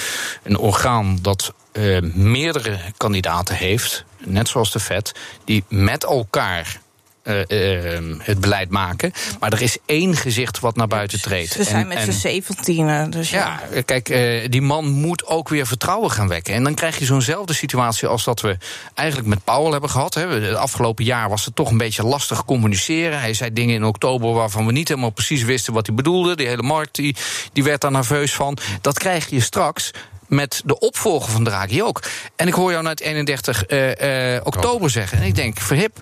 een 0.42 0.58
orgaan 0.58 1.18
dat 1.22 1.54
uh, 1.72 2.00
meerdere 2.14 2.78
kandidaten 2.96 3.56
heeft, 3.56 4.04
net 4.18 4.48
zoals 4.48 4.72
de 4.72 4.80
FED, 4.80 5.14
die 5.44 5.64
met 5.68 6.04
elkaar 6.04 6.80
uh, 7.24 7.38
uh, 7.48 8.18
het 8.18 8.40
beleid 8.40 8.70
maken. 8.70 9.12
Maar 9.40 9.52
er 9.52 9.62
is 9.62 9.76
één 9.86 10.16
gezicht 10.16 10.60
wat 10.60 10.76
naar 10.76 10.86
buiten 10.86 11.20
treedt. 11.20 11.56
We 11.56 11.64
zijn 11.64 11.88
met 11.88 11.98
z'n 11.98 12.10
zeventien. 12.10 13.10
Dus 13.10 13.30
ja. 13.30 13.60
ja, 13.72 13.82
kijk, 13.82 14.08
uh, 14.08 14.48
die 14.48 14.62
man 14.62 14.88
moet 14.88 15.26
ook 15.26 15.48
weer 15.48 15.66
vertrouwen 15.66 16.10
gaan 16.10 16.28
wekken. 16.28 16.54
En 16.54 16.64
dan 16.64 16.74
krijg 16.74 16.98
je 16.98 17.04
zo'nzelfde 17.04 17.54
situatie 17.54 18.08
als 18.08 18.24
dat 18.24 18.40
we 18.40 18.56
eigenlijk 18.94 19.28
met 19.28 19.44
Powell 19.44 19.70
hebben 19.70 19.90
gehad. 19.90 20.14
Hè. 20.14 20.28
Het 20.28 20.56
afgelopen 20.56 21.04
jaar 21.04 21.28
was 21.28 21.44
het 21.44 21.56
toch 21.56 21.70
een 21.70 21.78
beetje 21.78 22.02
lastig 22.02 22.44
communiceren. 22.44 23.20
Hij 23.20 23.34
zei 23.34 23.52
dingen 23.52 23.74
in 23.74 23.84
oktober 23.84 24.32
waarvan 24.32 24.66
we 24.66 24.72
niet 24.72 24.88
helemaal 24.88 25.10
precies 25.10 25.42
wisten 25.42 25.72
wat 25.72 25.86
hij 25.86 25.94
bedoelde. 25.94 26.36
Die 26.36 26.46
hele 26.46 26.62
markt 26.62 26.94
die, 26.94 27.16
die 27.52 27.64
werd 27.64 27.80
daar 27.80 27.90
nerveus 27.90 28.34
van. 28.34 28.58
Dat 28.80 28.98
krijg 28.98 29.30
je 29.30 29.40
straks 29.40 29.90
met 30.28 30.62
de 30.64 30.78
opvolger 30.78 31.30
van 31.30 31.44
Draghi 31.44 31.82
ook. 31.82 32.02
En 32.36 32.48
ik 32.48 32.54
hoor 32.54 32.70
jou 32.70 32.82
net 32.82 33.00
31 33.00 33.68
uh, 33.68 34.34
uh, 34.34 34.40
oktober 34.44 34.90
zeggen. 34.90 35.18
En 35.18 35.24
ik 35.24 35.34
denk, 35.34 35.60
verhip. 35.60 35.98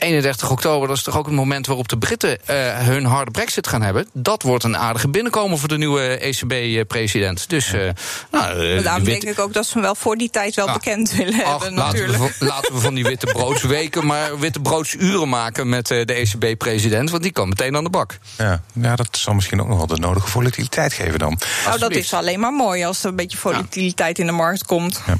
31 0.00 0.50
oktober, 0.50 0.88
dat 0.88 0.96
is 0.96 1.02
toch 1.02 1.18
ook 1.18 1.26
het 1.26 1.34
moment 1.34 1.66
waarop 1.66 1.88
de 1.88 1.98
Britten 1.98 2.38
uh, 2.50 2.56
hun 2.78 3.04
harde 3.04 3.30
brexit 3.30 3.66
gaan 3.66 3.82
hebben. 3.82 4.08
Dat 4.12 4.42
wordt 4.42 4.64
een 4.64 4.76
aardige 4.76 5.08
binnenkomen 5.08 5.58
voor 5.58 5.68
de 5.68 5.78
nieuwe 5.78 6.18
ECB-president. 6.18 7.48
Dus, 7.48 7.72
uh, 7.72 7.90
nou, 8.30 8.66
uh, 8.66 8.84
daarom 8.84 9.04
denk 9.04 9.22
ik 9.22 9.38
ook 9.38 9.52
dat 9.52 9.66
ze 9.66 9.72
hem 9.72 9.82
wel 9.82 9.94
voor 9.94 10.16
die 10.16 10.30
tijd 10.30 10.54
wel 10.54 10.66
ah, 10.66 10.72
bekend 10.72 11.12
willen 11.12 11.44
ach, 11.44 11.50
hebben. 11.50 11.74
Natuurlijk. 11.74 12.18
Laten 12.18 12.38
we, 12.38 12.44
laten 12.44 12.74
we 12.74 12.80
van 12.80 12.94
die 12.94 13.04
witte 13.04 13.26
broodsweken 13.26 14.06
maar 14.06 14.38
witte 14.38 14.60
broodsuren 14.60 15.28
maken 15.28 15.68
met 15.68 15.86
de 15.86 16.04
ECB-president. 16.04 17.10
Want 17.10 17.22
die 17.22 17.32
kan 17.32 17.48
meteen 17.48 17.76
aan 17.76 17.84
de 17.84 17.90
bak. 17.90 18.18
Ja, 18.36 18.62
ja, 18.72 18.96
dat 18.96 19.08
zal 19.10 19.34
misschien 19.34 19.60
ook 19.60 19.68
nog 19.68 19.76
wel 19.76 19.86
de 19.86 19.96
nodige 19.96 20.26
volatiliteit 20.26 20.92
geven 20.92 21.18
dan. 21.18 21.38
Nou, 21.64 21.78
dat 21.78 21.90
is 21.90 22.14
alleen 22.14 22.40
maar 22.40 22.52
mooi 22.52 22.84
als 22.84 23.02
er 23.02 23.08
een 23.08 23.16
beetje 23.16 23.38
volatiliteit 23.38 24.16
ja. 24.16 24.22
in 24.22 24.30
de 24.30 24.36
markt 24.36 24.64
komt. 24.64 25.02
Ja. 25.06 25.16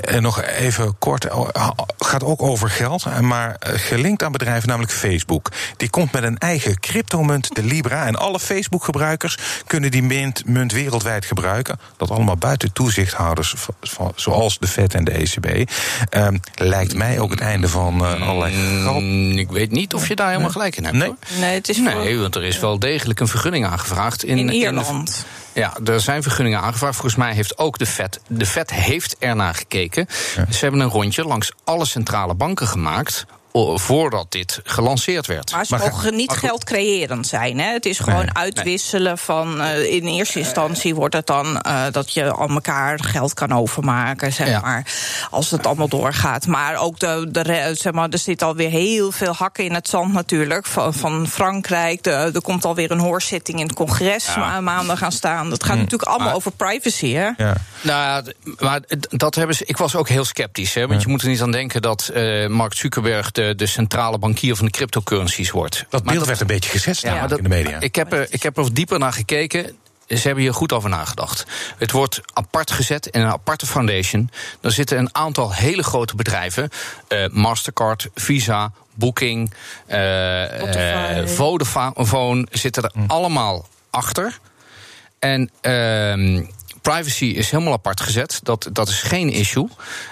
En 0.00 0.22
nog 0.22 0.42
even 0.42 0.98
kort, 0.98 1.26
gaat 1.98 2.24
ook 2.24 2.42
over 2.42 2.70
geld, 2.70 3.20
maar 3.20 3.56
gelinkt 3.58 4.19
aan 4.22 4.32
bedrijven, 4.32 4.68
namelijk 4.68 4.92
Facebook. 4.92 5.48
Die 5.76 5.90
komt 5.90 6.12
met 6.12 6.22
een 6.22 6.38
eigen 6.38 6.80
cryptomunt, 6.80 7.54
de 7.54 7.62
Libra. 7.62 8.06
En 8.06 8.16
alle 8.16 8.40
Facebook-gebruikers 8.40 9.38
kunnen 9.66 9.90
die 9.90 10.02
munt, 10.02 10.46
munt 10.46 10.72
wereldwijd 10.72 11.24
gebruiken. 11.24 11.78
Dat 11.96 12.10
allemaal 12.10 12.36
buiten 12.36 12.72
toezichthouders, 12.72 13.54
zoals 14.14 14.58
de 14.58 14.66
Fed 14.66 14.94
en 14.94 15.04
de 15.04 15.10
ECB. 15.10 15.70
Um, 16.16 16.40
lijkt 16.54 16.94
mij 16.94 17.18
ook 17.18 17.30
het 17.30 17.40
einde 17.40 17.68
van 17.68 18.02
uh, 18.02 18.28
allerlei. 18.28 18.56
Mm, 19.00 19.38
ik 19.38 19.50
weet 19.50 19.70
niet 19.70 19.94
of 19.94 20.08
je 20.08 20.16
daar 20.16 20.28
helemaal 20.28 20.50
gelijk 20.50 20.76
in 20.76 20.84
hebt. 20.84 20.96
Nee, 20.96 21.14
nee, 21.38 21.54
het 21.54 21.68
is 21.68 21.76
nee 21.76 22.18
want 22.18 22.34
er 22.34 22.44
is 22.44 22.58
wel 22.58 22.78
degelijk 22.78 23.20
een 23.20 23.28
vergunning 23.28 23.66
aangevraagd. 23.66 24.24
In, 24.24 24.38
in 24.38 24.48
Ierland. 24.48 24.88
In 24.98 25.60
ja, 25.60 25.76
er 25.84 26.00
zijn 26.00 26.22
vergunningen 26.22 26.60
aangevraagd. 26.60 26.94
Volgens 26.94 27.16
mij 27.16 27.34
heeft 27.34 27.58
ook 27.58 27.78
de 27.78 27.86
FED. 27.86 28.20
De 28.26 28.46
FED 28.46 28.70
heeft 28.70 29.16
ernaar 29.18 29.54
gekeken. 29.54 30.06
Ja. 30.36 30.52
Ze 30.52 30.58
hebben 30.58 30.80
een 30.80 30.88
rondje 30.88 31.24
langs 31.24 31.52
alle 31.64 31.86
centrale 31.86 32.34
banken 32.34 32.66
gemaakt 32.66 33.26
voordat 33.52 34.26
dit 34.28 34.60
gelanceerd 34.64 35.26
werd. 35.26 35.52
Maar 35.52 35.64
ze 35.66 35.76
maar 35.76 35.90
mogen 35.90 36.16
niet 36.16 36.32
geldcreërend 36.32 37.26
zijn. 37.26 37.58
Hè? 37.58 37.72
Het 37.72 37.86
is 37.86 37.98
gewoon 37.98 38.24
nee, 38.24 38.34
uitwisselen 38.34 39.02
nee. 39.04 39.16
van. 39.16 39.60
Uh, 39.60 39.92
in 39.92 40.06
eerste 40.06 40.38
instantie 40.38 40.94
wordt 40.94 41.14
het 41.14 41.26
dan 41.26 41.62
uh, 41.66 41.84
dat 41.90 42.12
je 42.12 42.30
al 42.30 42.48
elkaar 42.48 43.04
geld 43.04 43.34
kan 43.34 43.52
overmaken, 43.52 44.32
zeg 44.32 44.48
ja. 44.48 44.60
maar. 44.60 44.86
Als 45.30 45.50
het 45.50 45.66
allemaal 45.66 45.88
doorgaat. 45.88 46.46
Maar 46.46 46.76
ook 46.76 46.98
de, 46.98 47.26
de, 47.28 47.70
zeg 47.74 47.92
maar, 47.92 48.08
er 48.08 48.18
zit 48.18 48.42
alweer 48.42 48.70
heel 48.70 49.12
veel 49.12 49.32
hakken 49.32 49.64
in 49.64 49.74
het 49.74 49.88
zand 49.88 50.12
natuurlijk. 50.12 50.66
Van, 50.66 50.94
van 50.94 51.28
Frankrijk. 51.28 52.02
De, 52.02 52.10
er 52.10 52.42
komt 52.42 52.64
alweer 52.64 52.90
een 52.90 52.98
hoorzitting 52.98 53.58
in 53.58 53.66
het 53.66 53.74
congres 53.74 54.34
ja. 54.34 54.60
maanden 54.60 54.96
gaan 54.96 55.12
staan. 55.12 55.50
Dat 55.50 55.62
gaat 55.62 55.74
hm. 55.74 55.80
natuurlijk 55.80 56.08
allemaal 56.08 56.26
maar, 56.26 56.36
over 56.36 56.52
privacy. 56.52 57.12
Hè? 57.12 57.30
Ja. 57.36 57.54
Nou 57.82 58.22
maar 58.58 58.80
dat 59.08 59.34
hebben 59.34 59.56
ze. 59.56 59.64
Ik 59.66 59.76
was 59.76 59.94
ook 59.96 60.08
heel 60.08 60.24
sceptisch. 60.24 60.74
Hè, 60.74 60.86
want 60.86 61.02
je 61.02 61.08
moet 61.08 61.22
er 61.22 61.28
niet 61.28 61.42
aan 61.42 61.50
denken 61.50 61.82
dat 61.82 62.10
uh, 62.14 62.46
Mark 62.46 62.74
Zuckerberg 62.74 63.30
de, 63.40 63.54
de 63.54 63.66
centrale 63.66 64.18
bankier 64.18 64.56
van 64.56 64.64
de 64.64 64.70
cryptocurrencies 64.70 65.50
wordt. 65.50 65.84
Dat 65.88 66.04
beeld 66.04 66.18
dat, 66.18 66.26
werd 66.26 66.40
een 66.40 66.46
beetje 66.46 66.70
gezet 66.70 67.00
ja, 67.00 67.26
dat, 67.26 67.38
in 67.38 67.44
de 67.44 67.48
media. 67.48 67.80
Ik 67.80 67.94
heb, 67.94 68.12
er, 68.12 68.26
ik 68.30 68.42
heb 68.42 68.56
er 68.56 68.74
dieper 68.74 68.98
naar 68.98 69.12
gekeken 69.12 69.78
ze 70.08 70.26
hebben 70.26 70.42
hier 70.44 70.54
goed 70.54 70.72
over 70.72 70.90
nagedacht. 70.90 71.46
Het 71.76 71.90
wordt 71.90 72.20
apart 72.32 72.70
gezet 72.70 73.06
in 73.06 73.20
een 73.20 73.30
aparte 73.30 73.66
foundation. 73.66 74.30
Er 74.60 74.72
zitten 74.72 74.98
een 74.98 75.14
aantal 75.14 75.52
hele 75.52 75.82
grote 75.82 76.16
bedrijven: 76.16 76.70
uh, 77.08 77.26
Mastercard, 77.28 78.08
Visa, 78.14 78.72
Booking, 78.94 79.54
uh, 79.88 81.26
Vodafone 81.26 82.46
zitten 82.50 82.82
er 82.82 82.90
hm. 82.94 83.04
allemaal 83.06 83.68
achter. 83.90 84.38
En. 85.18 85.50
Uh, 85.62 86.46
privacy 86.82 87.24
is 87.24 87.50
helemaal 87.50 87.72
apart 87.72 88.00
gezet. 88.00 88.40
Dat, 88.42 88.68
dat 88.72 88.88
is 88.88 89.02
geen 89.02 89.30
issue. 89.30 89.68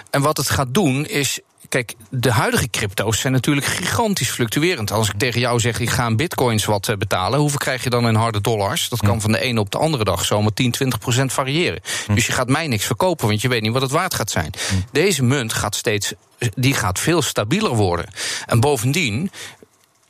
En 0.09 0.21
wat 0.21 0.37
het 0.37 0.49
gaat 0.49 0.73
doen 0.73 1.05
is 1.05 1.39
Kijk, 1.69 1.95
de 2.09 2.31
huidige 2.31 2.69
crypto's 2.69 3.19
zijn 3.19 3.33
natuurlijk 3.33 3.67
gigantisch 3.67 4.29
fluctuerend. 4.29 4.91
Als 4.91 5.09
ik 5.09 5.17
tegen 5.17 5.39
jou 5.39 5.59
zeg, 5.59 5.79
ik 5.79 5.89
ga 5.89 6.05
een 6.05 6.15
bitcoins 6.15 6.65
wat 6.65 6.87
eh, 6.87 6.95
betalen... 6.95 7.39
hoeveel 7.39 7.57
krijg 7.57 7.83
je 7.83 7.89
dan 7.89 8.07
in 8.07 8.15
harde 8.15 8.41
dollars? 8.41 8.89
Dat 8.89 8.99
kan 8.99 9.21
van 9.21 9.31
de 9.31 9.39
ene 9.39 9.59
op 9.59 9.71
de 9.71 9.77
andere 9.77 10.03
dag 10.03 10.25
zomaar 10.25 10.53
10, 10.53 10.71
20 10.71 10.99
procent 10.99 11.33
variëren. 11.33 11.81
Dus 12.13 12.25
je 12.25 12.31
gaat 12.31 12.47
mij 12.47 12.67
niks 12.67 12.85
verkopen, 12.85 13.27
want 13.27 13.41
je 13.41 13.47
weet 13.47 13.61
niet 13.61 13.73
wat 13.73 13.81
het 13.81 13.91
waard 13.91 14.13
gaat 14.13 14.31
zijn. 14.31 14.51
Deze 14.91 15.23
munt 15.23 15.53
gaat 15.53 15.75
steeds 15.75 16.13
die 16.55 16.73
gaat 16.73 16.99
veel 16.99 17.21
stabieler 17.21 17.75
worden. 17.75 18.05
En 18.45 18.59
bovendien, 18.59 19.31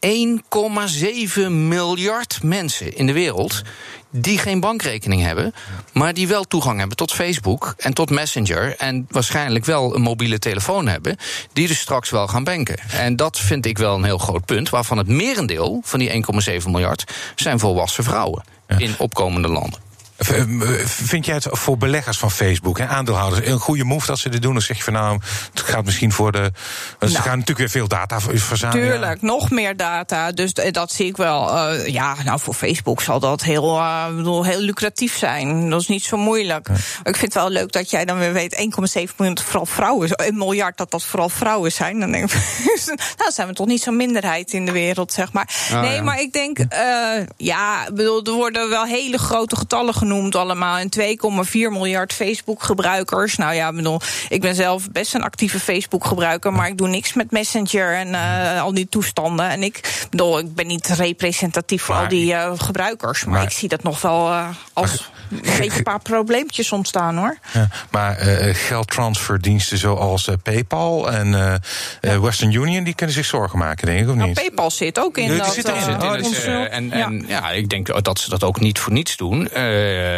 1,7 0.07 1.51
miljard 1.51 2.43
mensen 2.43 2.95
in 2.95 3.05
de 3.05 3.13
wereld 3.13 3.61
die 4.11 4.37
geen 4.37 4.59
bankrekening 4.59 5.21
hebben, 5.21 5.53
maar 5.93 6.13
die 6.13 6.27
wel 6.27 6.43
toegang 6.43 6.79
hebben 6.79 6.97
tot 6.97 7.13
Facebook 7.13 7.73
en 7.77 7.93
tot 7.93 8.09
Messenger 8.09 8.75
en 8.77 9.07
waarschijnlijk 9.09 9.65
wel 9.65 9.95
een 9.95 10.01
mobiele 10.01 10.39
telefoon 10.39 10.87
hebben, 10.87 11.17
die 11.53 11.67
dus 11.67 11.79
straks 11.79 12.09
wel 12.09 12.27
gaan 12.27 12.43
banken. 12.43 12.77
En 12.91 13.15
dat 13.15 13.39
vind 13.39 13.65
ik 13.65 13.77
wel 13.77 13.95
een 13.95 14.03
heel 14.03 14.17
groot 14.17 14.45
punt, 14.45 14.69
waarvan 14.69 14.97
het 14.97 15.07
merendeel 15.07 15.81
van 15.83 15.99
die 15.99 16.23
1,7 16.61 16.65
miljard 16.65 17.03
zijn 17.35 17.59
volwassen 17.59 18.03
vrouwen 18.03 18.43
in 18.77 18.95
opkomende 18.97 19.47
landen. 19.47 19.88
Eh, 20.19 20.43
vind 20.85 21.25
jij 21.25 21.35
het 21.35 21.47
voor 21.49 21.77
beleggers 21.77 22.17
van 22.17 22.31
Facebook, 22.31 22.79
en 22.79 22.87
aandeelhouders, 22.87 23.47
een 23.47 23.59
goede 23.59 23.83
move 23.83 24.05
dat 24.05 24.19
ze 24.19 24.29
dit 24.29 24.41
doen? 24.41 24.53
Dan 24.53 24.61
zeg 24.61 24.77
je 24.77 24.83
van 24.83 24.93
nou, 24.93 25.19
het 25.51 25.61
gaat 25.61 25.85
misschien 25.85 26.11
voor 26.11 26.31
de. 26.31 26.51
Ze 26.99 27.05
nou, 27.05 27.13
gaan 27.13 27.23
natuurlijk 27.23 27.57
weer 27.57 27.69
veel 27.69 27.87
data 27.87 28.19
verzamelen. 28.19 28.89
Tuurlijk, 28.89 29.21
nog 29.21 29.49
meer 29.49 29.77
data. 29.77 30.31
Dus 30.31 30.53
dat 30.53 30.91
zie 30.91 31.05
ik 31.05 31.17
wel. 31.17 31.71
Uh, 31.73 31.87
ja, 31.87 32.15
nou 32.23 32.39
voor 32.39 32.53
Facebook 32.53 33.01
zal 33.01 33.19
dat 33.19 33.43
heel, 33.43 33.77
uh, 33.77 34.15
bedoel, 34.15 34.43
heel 34.43 34.59
lucratief 34.59 35.17
zijn. 35.17 35.69
Dat 35.69 35.81
is 35.81 35.87
niet 35.87 36.03
zo 36.03 36.17
moeilijk. 36.17 36.69
Ik 37.03 37.15
vind 37.15 37.21
het 37.21 37.33
wel 37.33 37.49
leuk 37.49 37.71
dat 37.71 37.89
jij 37.89 38.05
dan 38.05 38.17
weer 38.17 38.33
weet: 38.33 38.55
1,7 38.55 39.15
miljard 39.17 39.41
vooral 39.41 39.65
vrouwen. 39.65 40.09
Een 40.27 40.37
miljard 40.37 40.77
dat 40.77 40.91
dat 40.91 41.03
vooral 41.03 41.29
vrouwen 41.29 41.71
zijn. 41.71 41.99
Dan 41.99 42.11
denk 42.11 42.31
ik, 42.31 42.39
nou 43.17 43.31
zijn 43.31 43.47
we 43.47 43.53
toch 43.53 43.67
niet 43.67 43.81
zo'n 43.81 43.95
minderheid 43.95 44.53
in 44.53 44.65
de 44.65 44.71
wereld, 44.71 45.13
zeg 45.13 45.31
maar. 45.31 45.49
Ah, 45.71 45.81
nee, 45.81 46.01
maar 46.01 46.19
ik 46.19 46.33
denk, 46.33 46.57
ja, 47.37 47.87
bedoel, 47.93 48.23
er 48.23 48.31
worden 48.31 48.69
wel 48.69 48.85
hele 48.85 49.17
grote 49.17 49.55
getallen 49.55 49.93
genoemd 49.93 50.07
genoemd 50.09 50.35
allemaal. 50.35 50.77
En 50.77 50.89
2,4 50.99 51.51
miljard 51.51 52.13
Facebook-gebruikers. 52.13 53.35
Nou 53.35 53.53
ja, 53.53 53.73
bedoel, 53.73 54.01
ik 54.29 54.41
ben 54.41 54.55
zelf 54.55 54.91
best 54.91 55.13
een 55.13 55.23
actieve 55.23 55.59
Facebook-gebruiker, 55.59 56.53
maar 56.53 56.67
ik 56.67 56.77
doe 56.77 56.87
niks 56.87 57.13
met 57.13 57.31
Messenger 57.31 57.95
en 57.95 58.07
uh, 58.07 58.61
al 58.61 58.73
die 58.73 58.89
toestanden. 58.89 59.49
En 59.49 59.63
ik 59.63 60.05
bedoel, 60.09 60.39
ik 60.39 60.55
ben 60.55 60.67
niet 60.67 60.87
representatief 60.87 61.83
voor 61.83 61.95
al 61.95 62.07
die 62.07 62.33
uh, 62.33 62.51
gebruikers, 62.55 63.23
maar, 63.23 63.33
maar, 63.33 63.43
ik 63.43 63.51
zie 63.51 63.69
dat 63.69 63.83
nog 63.83 64.01
wel 64.01 64.27
uh, 64.27 64.47
als 64.73 65.11
een 65.31 65.41
beetje 65.57 65.77
een 65.77 65.83
paar 65.83 66.01
probleempjes 66.01 66.71
ontstaan 66.71 67.17
hoor. 67.17 67.37
Ja, 67.53 67.67
maar 67.91 68.27
uh, 68.27 68.55
geldtransferdiensten 68.55 69.77
zoals 69.77 70.29
PayPal 70.43 71.11
en 71.11 71.61
ja. 72.01 72.19
Western 72.19 72.51
Union, 72.51 72.83
die 72.83 72.95
kunnen 72.95 73.15
zich 73.15 73.25
zorgen 73.25 73.59
maken, 73.59 73.85
denk 73.85 73.99
ik, 73.99 74.09
of 74.09 74.15
nou, 74.15 74.27
niet? 74.27 74.37
PayPal 74.37 74.71
zit 74.71 74.99
ook 74.99 75.17
in. 75.17 75.31
Ja, 75.31 75.37
dat, 75.37 75.53
zit 75.53 75.67
erin. 75.67 76.01
Oh, 76.01 76.73
en, 76.73 76.91
en 76.91 77.25
ja. 77.27 77.49
ik 77.51 77.69
denk 77.69 78.03
dat 78.03 78.19
ze 78.19 78.29
dat 78.29 78.43
ook 78.43 78.59
niet 78.59 78.79
voor 78.79 78.93
niets 78.93 79.17
doen. 79.17 79.47
Eh, 79.47 79.63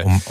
om, 0.04 0.22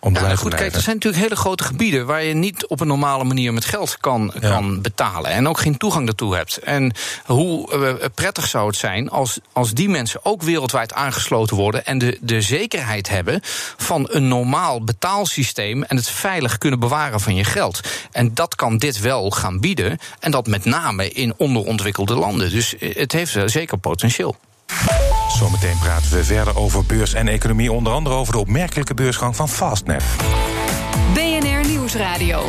om 0.00 0.14
ja, 0.14 0.36
goed, 0.36 0.54
kijk, 0.54 0.74
er 0.74 0.80
zijn 0.80 0.94
natuurlijk 0.94 1.22
hele 1.22 1.36
grote 1.36 1.64
gebieden 1.64 2.06
waar 2.06 2.22
je 2.22 2.34
niet 2.34 2.66
op 2.66 2.80
een 2.80 2.86
normale 2.86 3.24
manier 3.24 3.52
met 3.52 3.64
geld 3.64 3.96
kan, 4.00 4.32
kan 4.40 4.80
betalen. 4.80 5.30
En 5.30 5.48
ook 5.48 5.58
geen 5.60 5.76
toegang 5.76 6.06
daartoe 6.06 6.34
hebt. 6.34 6.56
En 6.58 6.92
hoe 7.24 7.74
uh, 7.74 8.04
prettig 8.14 8.46
zou 8.46 8.66
het 8.66 8.76
zijn 8.76 9.10
als, 9.10 9.38
als 9.52 9.72
die 9.72 9.88
mensen 9.88 10.20
ook 10.22 10.42
wereldwijd 10.42 10.92
aangesloten 10.92 11.56
worden. 11.56 11.86
en 11.86 11.98
de, 11.98 12.18
de 12.20 12.40
zekerheid 12.40 13.08
hebben 13.08 13.40
van 13.76 14.06
een 14.10 14.28
normaal 14.28 14.84
betaalsysteem. 14.84 15.82
en 15.82 15.96
het 15.96 16.08
veilig 16.08 16.58
kunnen 16.58 16.80
bewaren 16.80 17.20
van 17.20 17.34
je 17.34 17.44
geld. 17.44 17.80
En 18.12 18.34
dat 18.34 18.54
kan 18.54 18.78
dit 18.78 19.00
wel 19.00 19.30
gaan 19.30 19.60
bieden. 19.60 19.98
En 20.20 20.30
dat 20.30 20.46
met 20.46 20.64
name 20.64 21.10
in 21.10 21.34
onderontwikkelde 21.36 22.14
landen. 22.14 22.50
Dus 22.50 22.74
het 22.78 23.12
heeft 23.12 23.36
zeker 23.46 23.78
potentieel. 23.78 24.36
Zometeen 25.28 25.78
praten 25.78 26.12
we 26.12 26.24
verder 26.24 26.56
over 26.56 26.84
beurs 26.84 27.14
en 27.14 27.28
economie. 27.28 27.72
Onder 27.72 27.92
andere 27.92 28.14
over 28.14 28.32
de 28.32 28.38
opmerkelijke 28.38 28.94
beursgang 28.94 29.36
van 29.36 29.48
Fastnet. 29.48 30.02
BNR 31.14 31.68
Nieuwsradio. 31.68 32.42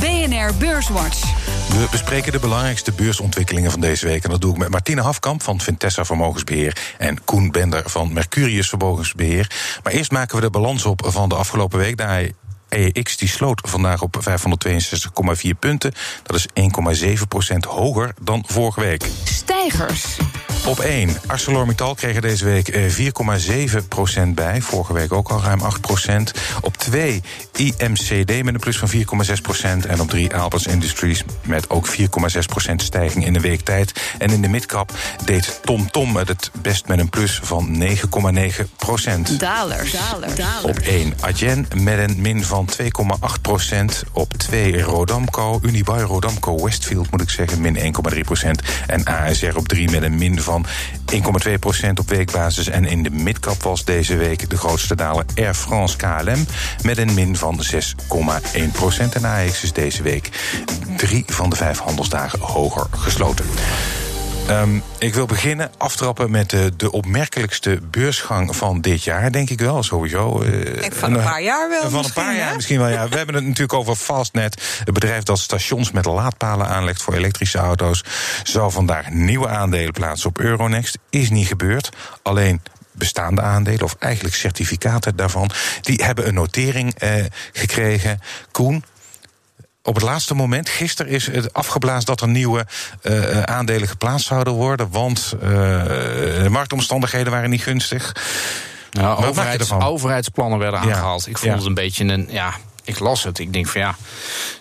BNR 0.00 0.54
Beurswatch. 0.58 1.20
We 1.68 1.86
bespreken 1.90 2.32
de 2.32 2.38
belangrijkste 2.38 2.92
beursontwikkelingen 2.92 3.70
van 3.70 3.80
deze 3.80 4.06
week. 4.06 4.24
En 4.24 4.30
dat 4.30 4.40
doe 4.40 4.52
ik 4.52 4.58
met 4.58 4.68
Martine 4.68 5.02
Hafkamp 5.02 5.42
van 5.42 5.60
Vintessa 5.60 6.04
Vermogensbeheer... 6.04 6.94
en 6.98 7.24
Koen 7.24 7.50
Bender 7.50 7.82
van 7.86 8.12
Mercurius 8.12 8.68
Vermogensbeheer. 8.68 9.50
Maar 9.82 9.92
eerst 9.92 10.10
maken 10.10 10.36
we 10.36 10.42
de 10.42 10.50
balans 10.50 10.84
op 10.84 11.02
van 11.06 11.28
de 11.28 11.34
afgelopen 11.34 11.78
week. 11.78 11.96
Daar 11.96 12.28
AEX 12.72 13.16
die 13.16 13.28
sloot 13.28 13.60
vandaag 13.64 14.02
op 14.02 14.16
562,4 14.20 15.58
punten. 15.58 15.92
Dat 16.22 16.36
is 16.36 16.46
1,7% 17.52 17.56
hoger 17.68 18.14
dan 18.20 18.44
vorige 18.46 18.80
week. 18.80 19.06
Stijgers. 19.24 20.16
Op 20.66 20.78
1. 20.78 21.16
ArcelorMittal 21.26 21.94
kreeg 21.94 22.14
er 22.14 22.20
deze 22.20 22.44
week 22.44 22.72
4,7% 22.72 22.78
eh, 24.16 24.34
bij. 24.34 24.60
Vorige 24.60 24.92
week 24.92 25.12
ook 25.12 25.28
al 25.28 25.42
ruim 25.42 25.60
8% 25.60 25.64
Op 26.60 26.76
2. 26.76 27.22
IMCD 27.56 28.42
met 28.42 28.54
een 28.54 28.60
plus 28.60 28.78
van 28.78 28.88
4,6% 28.90 29.86
En 29.86 30.00
op 30.00 30.08
3. 30.08 30.34
Aalberts 30.34 30.66
Industries 30.66 31.24
met 31.44 31.70
ook 31.70 31.88
4,6% 31.88 32.74
stijging 32.76 33.24
in 33.24 33.32
de 33.32 33.40
week 33.40 33.60
tijd. 33.60 33.92
En 34.18 34.30
in 34.30 34.42
de 34.42 34.48
midcap 34.48 34.92
deed 35.24 35.60
TomTom 35.64 35.90
Tom 35.90 36.16
het 36.16 36.50
best 36.62 36.86
met 36.86 36.98
een 36.98 37.08
plus 37.08 37.40
van 37.42 37.82
9,9 37.82 37.96
Dalers. 39.38 39.92
Dalers. 39.92 40.62
Op 40.62 40.78
1. 40.78 41.14
Adyen 41.20 41.66
met 41.76 41.98
een 41.98 42.20
min 42.20 42.44
van 42.44 42.68
2,8% 42.82 42.84
Op 44.12 44.32
2. 44.32 44.80
Rodamco. 44.80 45.60
Unibuy 45.62 46.00
Rodamco 46.00 46.64
Westfield 46.64 47.10
moet 47.10 47.20
ik 47.20 47.30
zeggen, 47.30 47.60
min 47.60 47.94
1,3% 48.44 48.50
En 48.86 49.04
ASR 49.04 49.56
op 49.56 49.68
3 49.68 49.90
met 49.90 50.02
een 50.02 50.18
min 50.18 50.40
van 50.40 50.51
van 50.52 50.66
1,2% 51.14 51.90
op 52.00 52.08
weekbasis. 52.08 52.68
En 52.68 52.84
in 52.84 53.02
de 53.02 53.10
midcap 53.10 53.62
was 53.62 53.84
deze 53.84 54.16
week 54.16 54.50
de 54.50 54.56
grootste 54.56 54.96
daler 54.96 55.24
Air 55.34 55.54
France 55.54 55.96
KLM 55.96 56.46
met 56.82 56.98
een 56.98 57.14
min 57.14 57.36
van 57.36 57.60
6,1%. 57.72 57.78
En 59.12 59.24
AX 59.24 59.62
is 59.62 59.72
deze 59.72 60.02
week 60.02 60.30
drie 60.96 61.24
van 61.26 61.50
de 61.50 61.56
vijf 61.56 61.78
handelsdagen 61.78 62.38
hoger 62.40 62.86
gesloten. 62.90 63.44
Um, 64.50 64.82
ik 64.98 65.14
wil 65.14 65.26
beginnen, 65.26 65.70
aftrappen 65.76 66.30
met 66.30 66.50
de, 66.50 66.72
de 66.76 66.92
opmerkelijkste 66.92 67.80
beursgang 67.90 68.56
van 68.56 68.80
dit 68.80 69.04
jaar, 69.04 69.32
denk 69.32 69.50
ik 69.50 69.60
wel, 69.60 69.82
sowieso. 69.82 70.42
Uh, 70.42 70.82
van 70.90 71.14
een 71.14 71.22
paar 71.22 71.42
jaar 71.42 71.68
wel. 71.68 71.90
Van 71.90 72.04
een 72.04 72.12
paar 72.12 72.36
jaar 72.36 72.54
misschien 72.54 72.78
wel, 72.78 72.88
ja. 72.88 73.08
We 73.08 73.16
hebben 73.16 73.34
het 73.34 73.44
natuurlijk 73.44 73.72
over 73.72 73.94
Fastnet. 73.94 74.62
Het 74.84 74.94
bedrijf 74.94 75.22
dat 75.22 75.38
stations 75.38 75.90
met 75.90 76.04
laadpalen 76.04 76.66
aanlegt 76.66 77.02
voor 77.02 77.14
elektrische 77.14 77.58
auto's. 77.58 78.04
Zou 78.42 78.72
vandaag 78.72 79.10
nieuwe 79.10 79.48
aandelen 79.48 79.92
plaatsen 79.92 80.28
op 80.28 80.38
Euronext. 80.38 80.98
Is 81.10 81.30
niet 81.30 81.46
gebeurd. 81.46 81.88
Alleen 82.22 82.62
bestaande 82.92 83.42
aandelen, 83.42 83.82
of 83.82 83.96
eigenlijk 83.98 84.34
certificaten 84.34 85.16
daarvan, 85.16 85.50
die 85.80 86.04
hebben 86.04 86.28
een 86.28 86.34
notering 86.34 86.94
eh, 86.94 87.24
gekregen. 87.52 88.20
Koen, 88.50 88.84
op 89.82 89.94
het 89.94 90.04
laatste 90.04 90.34
moment, 90.34 90.68
gisteren 90.68 91.12
is 91.12 91.26
het 91.26 91.52
afgeblazen 91.52 92.06
dat 92.06 92.20
er 92.20 92.28
nieuwe 92.28 92.66
uh, 93.02 93.42
aandelen 93.42 93.88
geplaatst 93.88 94.26
zouden 94.26 94.52
worden. 94.52 94.90
Want 94.90 95.34
uh, 95.34 95.42
de 95.42 96.48
marktomstandigheden 96.50 97.32
waren 97.32 97.50
niet 97.50 97.62
gunstig. 97.62 98.16
Nou, 98.90 99.24
overheids, 99.24 99.72
overheidsplannen 99.72 100.58
werden 100.58 100.80
aangehaald. 100.80 101.26
Ik 101.26 101.38
vond 101.38 101.54
het 101.54 101.64
een 101.64 101.74
beetje 101.74 102.04
een. 102.04 102.26
Ja, 102.30 102.54
ik 102.84 102.98
las 102.98 103.22
het. 103.22 103.38
Ik 103.38 103.52
denk 103.52 103.66
van 103.66 103.80
ja, 103.80 103.96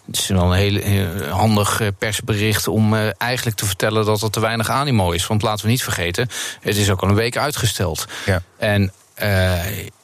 het 0.06 0.18
is 0.18 0.28
wel 0.28 0.56
een 0.56 0.82
heel, 0.82 1.30
handig 1.30 1.82
persbericht 1.98 2.68
om 2.68 2.96
eigenlijk 3.18 3.58
te 3.58 3.66
vertellen 3.66 4.06
dat 4.06 4.22
er 4.22 4.30
te 4.30 4.40
weinig 4.40 4.70
animo 4.70 5.12
is. 5.12 5.28
Want 5.28 5.42
laten 5.42 5.66
we 5.66 5.72
niet 5.72 5.84
vergeten, 5.84 6.30
het 6.62 6.78
is 6.78 6.90
ook 6.90 7.02
al 7.02 7.10
een 7.10 7.16
week 7.16 7.38
uitgesteld. 7.38 8.06
Ja. 8.26 8.42
En 8.58 8.92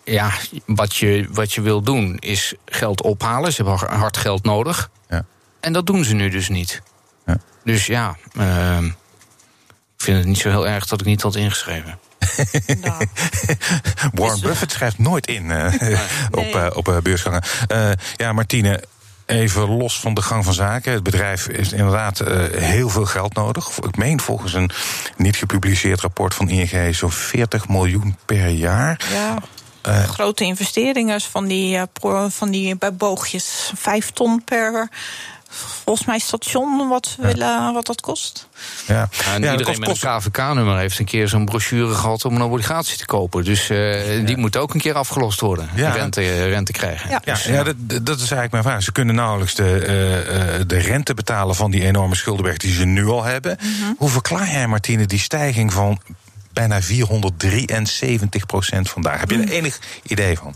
ja, 0.04 0.32
wat 0.66 0.96
je, 0.96 1.28
wat 1.30 1.54
je 1.54 1.62
wil 1.62 1.82
doen 1.82 2.18
is 2.20 2.54
geld 2.66 3.02
ophalen. 3.02 3.54
Ze 3.54 3.64
hebben 3.64 3.98
hard 3.98 4.18
geld 4.18 4.44
nodig. 4.44 4.90
En 5.60 5.74
dat 5.74 5.86
doen 5.86 6.04
ze 6.04 6.14
nu 6.14 6.30
dus 6.30 6.50
niet. 6.50 6.82
Ja. 7.26 7.38
Dus 7.64 7.86
ja, 7.86 8.18
uh, 8.34 8.78
ik 9.98 10.04
vind 10.04 10.18
het 10.18 10.28
niet 10.28 10.38
zo 10.38 10.50
heel 10.50 10.68
erg 10.68 10.88
dat 10.88 11.00
ik 11.00 11.06
niet 11.06 11.22
had 11.22 11.36
ingeschreven. 11.36 12.00
Nou. 12.82 13.06
Warren 14.14 14.42
Buffett 14.42 14.72
schrijft 14.72 14.98
nooit 14.98 15.28
in 15.28 15.46
uh, 15.46 15.74
op, 16.32 16.56
uh, 16.56 16.68
op 16.74 17.00
beursgangen. 17.04 17.44
ja, 18.16 18.34
Martine, 18.34 18.84
even 19.28 19.78
los 19.78 20.00
van 20.00 20.14
de 20.14 20.22
gang 20.22 20.44
van 20.44 20.54
zaken. 20.54 20.94
Het 20.94 21.04
bedrijf 21.04 21.48
heeft 21.48 21.72
inderdaad 21.72 22.22
uh, 22.22 22.28
heel 22.52 22.90
veel 22.90 23.06
geld 23.06 23.34
nodig. 23.34 23.70
Ik 23.78 23.98
meen 23.98 24.22
volgens 24.22 24.54
een 24.54 24.70
niet 25.18 25.36
gepubliceerd 25.36 26.02
rapport 26.02 26.34
van 26.34 26.50
ING 26.50 26.96
zo'n 26.96 27.12
40 27.12 27.68
miljoen 27.68 28.18
per 28.26 28.48
jaar. 28.48 29.02
Ja. 29.12 29.38
Uh, 29.88 30.04
Grote 30.04 30.44
investeringen 30.44 31.22
van 31.22 31.48
die, 31.48 31.78
uh, 32.04 32.26
van 32.30 32.52
die 32.52 32.76
bij 32.76 32.94
boogjes. 32.94 33.72
Vijf 33.76 34.12
ton 34.12 34.44
per 34.44 34.90
volgens 35.50 36.08
mij 36.08 36.20
station 36.20 36.88
wat, 36.90 37.16
ja. 37.18 37.28
willen, 37.28 37.74
wat 37.74 37.86
dat 37.86 38.02
kost. 38.02 38.48
Ja. 38.88 39.10
en 39.34 39.42
ja, 39.42 39.52
iedereen 39.52 39.80
met 39.80 39.90
een 39.90 40.20
KVK-nummer 40.20 40.78
heeft 40.78 41.00
een 41.00 41.06
keer 41.06 41.28
zo'n 41.28 41.46
brochure 41.46 41.94
gehad 41.94 42.26
om 42.26 42.36
een 42.36 42.42
obligatie 42.42 42.98
te 42.98 43.06
kopen. 43.06 43.44
Dus 43.44 43.70
uh, 43.70 44.26
die 44.26 44.38
moet 44.38 44.58
ook 44.58 44.74
een 44.74 44.80
keer 44.80 44.94
afgelost 44.94 45.40
worden. 45.40 45.70
Ja. 45.76 45.92
Rente, 45.92 46.44
rente 46.44 46.72
krijgen. 46.72 47.10
Ja, 47.10 47.20
dus, 47.24 47.44
ja, 47.44 47.64
dat, 47.64 47.76
dat, 47.78 48.16
is 48.16 48.32
eigenlijk 48.32 48.52
mijn 48.52 48.64
vraag. 48.64 48.84
Ze 48.84 48.92
kunnen 48.92 49.16
nauwelijks 49.16 49.56
de, 49.56 49.80
uh, 50.60 50.68
de 50.68 50.78
rente 50.78 51.14
betalen 51.14 51.56
van 51.56 51.72
die 51.72 51.84
enorme 51.84 52.16
schuldenberg 52.16 52.58
die 52.58 52.74
ze 52.74 52.86
nu 52.86 53.08
al 53.08 53.24
hebben. 53.24 53.58
Mm 53.62 53.74
-hmm. 53.80 53.96
Hoe 53.98 54.10
verklaar 54.10 54.52
jij, 54.52 54.68
Martine, 54.68 55.06
die 55.06 55.20
stijging 55.20 55.74
van 55.74 56.00
bijna 56.54 56.82
473 56.82 58.46
procent 58.46 58.90
vandaag? 58.90 59.20
Heb 59.20 59.32
je 59.32 59.38
er 59.38 59.50
enig 59.50 59.80
idee 60.04 60.38
van? 60.38 60.56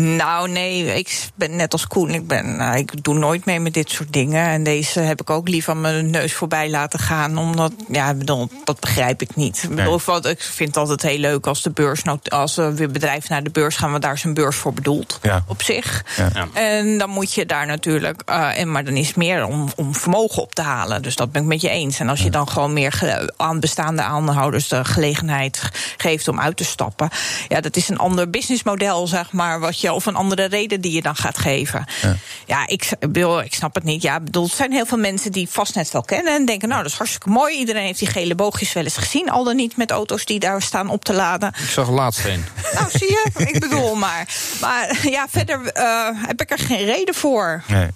Nou, 0.00 0.48
nee, 0.48 0.94
ik 0.94 1.28
ben 1.34 1.56
net 1.56 1.72
als 1.72 1.86
Koen. 1.86 2.10
Ik, 2.10 2.26
ben, 2.26 2.60
uh, 2.60 2.76
ik 2.76 3.04
doe 3.04 3.14
nooit 3.14 3.44
mee 3.44 3.60
met 3.60 3.74
dit 3.74 3.90
soort 3.90 4.12
dingen. 4.12 4.46
En 4.46 4.62
deze 4.62 5.00
heb 5.00 5.20
ik 5.20 5.30
ook 5.30 5.48
liever 5.48 5.76
mijn 5.76 6.10
neus 6.10 6.32
voorbij 6.32 6.70
laten 6.70 6.98
gaan. 6.98 7.38
Omdat, 7.38 7.72
ja, 7.88 8.14
bedoel, 8.14 8.48
dat 8.64 8.80
begrijp 8.80 9.22
ik 9.22 9.36
niet. 9.36 9.62
Ik, 9.62 9.74
bedoel, 9.74 10.00
wat, 10.04 10.26
ik 10.26 10.42
vind 10.42 10.68
het 10.68 10.78
altijd 10.78 11.02
heel 11.02 11.18
leuk 11.18 11.46
als 11.46 11.62
de 11.62 11.70
beurs, 11.70 12.02
als 12.28 12.56
er 12.56 12.74
weer 12.74 12.90
bedrijven 12.90 13.30
naar 13.30 13.42
de 13.42 13.50
beurs 13.50 13.76
gaan, 13.76 13.90
want 13.90 14.02
daar 14.02 14.12
is 14.12 14.24
een 14.24 14.34
beurs 14.34 14.56
voor 14.56 14.74
bedoeld. 14.74 15.18
Ja. 15.22 15.44
Op 15.46 15.62
zich. 15.62 16.04
Ja. 16.16 16.48
En 16.52 16.98
dan 16.98 17.10
moet 17.10 17.32
je 17.32 17.46
daar 17.46 17.66
natuurlijk. 17.66 18.22
Uh, 18.30 18.58
en, 18.58 18.72
maar 18.72 18.84
dan 18.84 18.96
is 18.96 19.06
het 19.06 19.16
meer 19.16 19.46
om, 19.46 19.68
om 19.76 19.94
vermogen 19.94 20.42
op 20.42 20.54
te 20.54 20.62
halen. 20.62 21.02
Dus 21.02 21.16
dat 21.16 21.32
ben 21.32 21.42
ik 21.42 21.48
met 21.48 21.60
je 21.60 21.68
eens. 21.68 22.00
En 22.00 22.08
als 22.08 22.22
je 22.22 22.30
dan 22.30 22.48
gewoon 22.48 22.72
meer 22.72 23.28
aan 23.36 23.60
bestaande 23.60 24.02
aanhouders 24.02 24.68
de 24.68 24.84
gelegenheid 24.84 25.70
geeft 25.96 26.28
om 26.28 26.40
uit 26.40 26.56
te 26.56 26.64
stappen. 26.64 27.08
Ja, 27.48 27.60
dat 27.60 27.76
is 27.76 27.88
een 27.88 27.98
ander 27.98 28.30
businessmodel, 28.30 29.06
zeg 29.06 29.32
maar. 29.32 29.60
Wat 29.60 29.80
je 29.80 29.89
of 29.94 30.06
een 30.06 30.14
andere 30.14 30.44
reden 30.44 30.80
die 30.80 30.92
je 30.92 31.02
dan 31.02 31.16
gaat 31.16 31.38
geven. 31.38 31.84
Ja, 32.02 32.16
ja 32.46 32.66
ik, 32.66 32.90
bedoel, 32.98 33.42
ik 33.42 33.54
snap 33.54 33.74
het 33.74 33.84
niet. 33.84 34.02
Ja, 34.02 34.20
bedoel, 34.20 34.44
er 34.44 34.54
zijn 34.54 34.72
heel 34.72 34.86
veel 34.86 34.98
mensen 34.98 35.32
die 35.32 35.48
vastnet 35.48 35.90
wel 35.90 36.02
kennen 36.02 36.34
en 36.34 36.46
denken: 36.46 36.68
nou, 36.68 36.82
dat 36.82 36.90
is 36.90 36.96
hartstikke 36.96 37.28
mooi. 37.28 37.56
Iedereen 37.56 37.84
heeft 37.84 37.98
die 37.98 38.08
gele 38.08 38.34
boogjes 38.34 38.72
wel 38.72 38.84
eens 38.84 38.96
gezien, 38.96 39.30
al 39.30 39.44
dan 39.44 39.56
niet 39.56 39.76
met 39.76 39.90
auto's 39.90 40.24
die 40.24 40.38
daar 40.38 40.62
staan 40.62 40.88
op 40.88 41.04
te 41.04 41.12
laden. 41.12 41.48
Ik 41.48 41.70
zag 41.70 41.90
laatst 41.90 42.24
een. 42.24 42.44
Nou, 42.74 42.90
zie 42.90 43.10
je? 43.10 43.30
ik 43.36 43.60
bedoel 43.60 43.94
maar. 44.04 44.28
Maar 44.60 44.98
ja, 45.02 45.26
verder 45.30 45.60
uh, 45.76 46.08
heb 46.12 46.40
ik 46.40 46.50
er 46.50 46.58
geen 46.58 46.84
reden 46.84 47.14
voor. 47.14 47.62
Nee. 47.66 47.88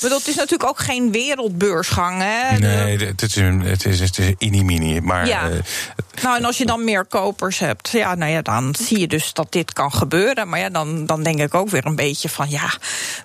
Maar 0.00 0.10
dat 0.10 0.26
is 0.26 0.34
natuurlijk 0.34 0.70
ook 0.70 0.78
geen 0.78 1.12
wereldbeursgang. 1.12 2.22
Hè? 2.22 2.58
Nee, 2.58 2.98
het 2.98 3.22
is, 3.22 3.36
een, 3.36 3.60
het 3.60 3.84
is, 3.84 4.00
het 4.00 4.18
is 4.18 4.62
mini 4.62 5.00
Maar, 5.00 5.26
ja. 5.26 5.48
Uh, 5.48 5.58
nou, 6.22 6.36
en 6.36 6.44
als 6.44 6.58
je 6.58 6.66
dan 6.66 6.84
meer 6.84 7.04
kopers 7.04 7.58
hebt, 7.58 7.88
ja, 7.88 8.14
nou 8.14 8.30
ja, 8.30 8.42
dan 8.42 8.74
zie 8.78 8.98
je 8.98 9.08
dus 9.08 9.32
dat 9.32 9.52
dit 9.52 9.72
kan 9.72 9.92
gebeuren. 9.92 10.48
Maar 10.48 10.58
ja, 10.58 10.70
dan, 10.70 11.06
dan 11.06 11.22
denk 11.22 11.40
ik 11.40 11.54
ook 11.54 11.70
weer 11.70 11.86
een 11.86 11.96
beetje 11.96 12.28
van 12.28 12.50
ja, 12.50 12.70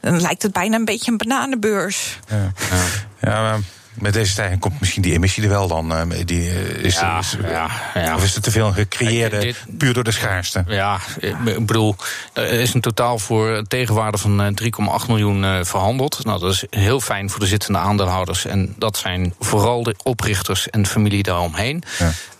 dan 0.01 0.21
lijkt 0.21 0.43
het 0.43 0.51
bijna 0.51 0.75
een 0.75 0.85
beetje 0.85 1.11
een 1.11 1.17
bananenbeurs. 1.17 2.19
Ja, 2.27 2.51
ja. 2.69 3.31
ja 3.31 3.41
maar 3.41 3.59
met 3.99 4.13
deze 4.13 4.31
stijging 4.31 4.59
komt 4.59 4.79
misschien 4.79 5.01
die 5.01 5.13
emissie 5.13 5.43
er 5.43 5.49
wel 5.49 5.67
dan. 5.67 5.91
Uh, 5.91 6.01
die, 6.25 6.41
uh, 6.41 6.83
is, 6.83 6.99
ja, 6.99 7.19
is, 7.19 7.37
ja, 7.41 7.69
ja. 7.93 8.15
Of 8.15 8.23
is 8.23 8.33
het 8.33 8.43
te 8.43 8.51
veel 8.51 8.71
gecreëerde, 8.71 9.39
dit, 9.39 9.65
puur 9.77 9.93
door 9.93 10.03
de 10.03 10.11
schaarste? 10.11 10.63
Ja, 10.67 10.99
ik 11.19 11.65
bedoel, 11.65 11.95
er 12.33 12.51
is 12.51 12.73
een 12.73 12.81
totaal 12.81 13.19
voor 13.19 13.63
tegenwaarde 13.67 14.17
van 14.17 14.57
3,8 14.63 15.07
miljoen 15.07 15.43
uh, 15.43 15.59
verhandeld. 15.61 16.25
Nou, 16.25 16.39
dat 16.39 16.51
is 16.51 16.63
heel 16.69 16.99
fijn 16.99 17.29
voor 17.29 17.39
de 17.39 17.47
zittende 17.47 17.79
aandeelhouders. 17.79 18.45
En 18.45 18.75
dat 18.77 18.97
zijn 18.97 19.33
vooral 19.39 19.83
de 19.83 19.95
oprichters 20.03 20.69
en 20.69 20.81
de 20.81 20.89
familie 20.89 21.23
daaromheen. 21.23 21.83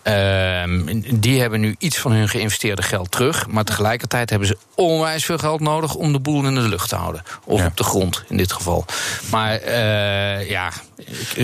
Uh, 0.06 0.62
die 1.14 1.40
hebben 1.40 1.60
nu 1.60 1.74
iets 1.78 1.98
van 1.98 2.12
hun 2.12 2.28
geïnvesteerde 2.28 2.82
geld 2.82 3.10
terug. 3.10 3.46
Maar 3.46 3.64
tegelijkertijd 3.64 4.30
hebben 4.30 4.48
ze 4.48 4.56
onwijs 4.74 5.24
veel 5.24 5.38
geld 5.38 5.60
nodig 5.60 5.94
om 5.94 6.12
de 6.12 6.20
boel 6.20 6.44
in 6.44 6.54
de 6.54 6.60
lucht 6.60 6.88
te 6.88 6.96
houden. 6.96 7.22
Of 7.44 7.60
ja. 7.60 7.66
op 7.66 7.76
de 7.76 7.84
grond 7.84 8.24
in 8.28 8.36
dit 8.36 8.52
geval. 8.52 8.84
Maar 9.30 9.62
uh, 9.62 10.50
ja, 10.50 10.72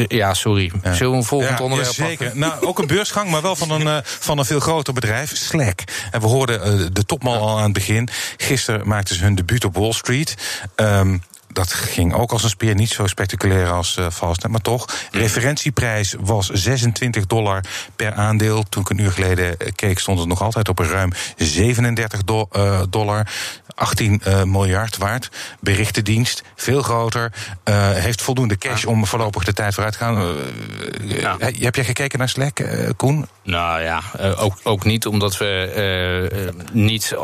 ja, 0.08 0.34
sorry. 0.34 0.72
Zullen 0.82 1.10
we 1.10 1.16
een 1.16 1.24
volgend 1.24 1.58
ja, 1.58 1.64
onderwerp 1.64 1.92
ja, 1.92 2.04
zeker. 2.04 2.30
Nou, 2.34 2.66
ook 2.66 2.78
een 2.78 2.86
beursgang, 2.86 3.30
maar 3.30 3.42
wel 3.42 3.56
van 3.56 3.70
een, 3.70 3.86
uh, 3.86 3.96
van 4.02 4.38
een 4.38 4.44
veel 4.44 4.60
groter 4.60 4.92
bedrijf, 4.92 5.36
Slack. 5.36 5.80
En 6.10 6.20
we 6.20 6.26
hoorden 6.26 6.94
de 6.94 7.04
topman 7.04 7.38
al 7.38 7.56
aan 7.56 7.62
het 7.64 7.72
begin. 7.72 8.08
Gisteren 8.36 8.88
maakten 8.88 9.14
ze 9.14 9.22
hun 9.22 9.34
debuut 9.34 9.64
op 9.64 9.76
Wall 9.76 9.92
Street. 9.92 10.34
Um, 10.76 11.22
dat 11.52 11.72
ging 11.72 12.14
ook 12.14 12.32
als 12.32 12.42
een 12.42 12.48
speer, 12.48 12.74
niet 12.74 12.90
zo 12.90 13.06
spectaculair 13.06 13.70
als 13.70 13.96
uh, 13.96 14.10
Fastnet, 14.10 14.50
maar 14.50 14.60
toch. 14.60 14.86
Referentieprijs 15.10 16.14
was 16.20 16.48
26 16.48 17.26
dollar 17.26 17.64
per 17.96 18.12
aandeel. 18.12 18.62
Toen 18.68 18.82
ik 18.82 18.90
een 18.90 18.98
uur 18.98 19.12
geleden 19.12 19.56
keek, 19.74 19.98
stond 19.98 20.18
het 20.18 20.28
nog 20.28 20.42
altijd 20.42 20.68
op 20.68 20.78
een 20.78 20.88
ruim 20.88 21.12
37 21.36 22.24
do 22.24 22.48
uh, 22.52 22.80
dollar. 22.90 23.26
18 23.74 24.22
uh, 24.26 24.42
miljard 24.42 24.96
waard. 24.96 25.28
Berichtendienst, 25.60 26.42
veel 26.56 26.82
groter. 26.82 27.32
Uh, 27.64 27.90
heeft 27.90 28.22
voldoende 28.22 28.58
cash 28.58 28.84
om 28.84 29.06
voorlopig 29.06 29.44
de 29.44 29.52
tijd 29.52 29.74
vooruit 29.74 29.92
te 29.92 29.98
gaan. 29.98 30.22
Uh, 30.22 31.20
ja. 31.20 31.36
Heb 31.38 31.74
jij 31.74 31.84
gekeken 31.84 32.18
naar 32.18 32.28
Slack, 32.28 32.62
Koen? 32.96 33.28
Nou 33.42 33.82
ja, 33.82 34.02
ook, 34.36 34.58
ook 34.62 34.84
niet 34.84 35.06
omdat 35.06 35.36
we 35.36 36.60
niet 36.72 37.16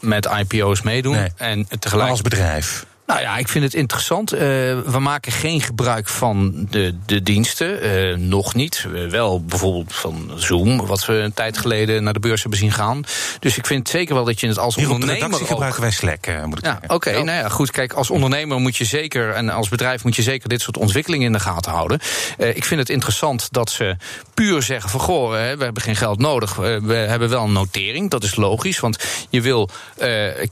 met 0.00 0.28
IPO's 0.38 0.82
meedoen. 0.82 1.14
Nee. 1.14 1.32
En 1.36 1.66
tegelijk... 1.78 2.10
als 2.10 2.22
bedrijf. 2.22 2.86
Nou 3.06 3.20
ja, 3.20 3.36
ik 3.36 3.48
vind 3.48 3.64
het 3.64 3.74
interessant. 3.74 4.34
Uh, 4.34 4.40
we 4.40 4.98
maken 4.98 5.32
geen 5.32 5.60
gebruik 5.60 6.08
van 6.08 6.66
de, 6.70 6.94
de 7.06 7.22
diensten. 7.22 7.86
Uh, 7.86 8.16
nog 8.16 8.54
niet. 8.54 8.86
Uh, 8.88 9.10
wel 9.10 9.44
bijvoorbeeld 9.44 9.94
van 9.94 10.30
Zoom, 10.36 10.86
wat 10.86 11.04
we 11.04 11.12
een 11.12 11.34
tijd 11.34 11.58
geleden 11.58 12.02
naar 12.02 12.12
de 12.12 12.20
beurs 12.20 12.40
hebben 12.40 12.58
zien 12.58 12.72
gaan. 12.72 13.04
Dus 13.38 13.56
ik 13.56 13.66
vind 13.66 13.88
zeker 13.88 14.14
wel 14.14 14.24
dat 14.24 14.40
je 14.40 14.46
het 14.46 14.58
als 14.58 14.74
Hier 14.74 14.90
ondernemer. 14.90 15.32
Op 15.32 15.38
de 15.38 15.46
gebruiken 15.46 15.80
wij 15.80 15.90
Slack, 15.90 16.26
moet 16.44 16.58
ik 16.58 16.64
ja, 16.64 16.80
Oké, 16.82 16.94
okay, 16.94 17.12
nou 17.12 17.38
ja, 17.38 17.48
goed. 17.48 17.70
Kijk, 17.70 17.92
als 17.92 18.10
ondernemer 18.10 18.60
moet 18.60 18.76
je 18.76 18.84
zeker, 18.84 19.30
en 19.30 19.48
als 19.48 19.68
bedrijf 19.68 20.04
moet 20.04 20.16
je 20.16 20.22
zeker 20.22 20.48
dit 20.48 20.60
soort 20.60 20.76
ontwikkelingen 20.76 21.26
in 21.26 21.32
de 21.32 21.40
gaten 21.40 21.72
houden. 21.72 22.00
ik 22.36 22.64
vind 22.64 22.80
het 22.80 22.88
interessant 22.90 23.48
dat 23.50 23.70
ze 23.70 23.96
puur 24.34 24.62
zeggen 24.62 24.90
van 24.90 25.00
goh, 25.00 25.30
we 25.30 25.36
hebben 25.64 25.82
geen 25.82 25.96
geld 25.96 26.18
nodig. 26.18 26.54
we 26.54 26.94
hebben 26.94 27.28
wel 27.28 27.44
een 27.44 27.52
notering. 27.52 28.10
Dat 28.10 28.22
is 28.22 28.36
logisch, 28.36 28.80
want 28.80 29.04
je 29.30 29.40
wil 29.40 29.70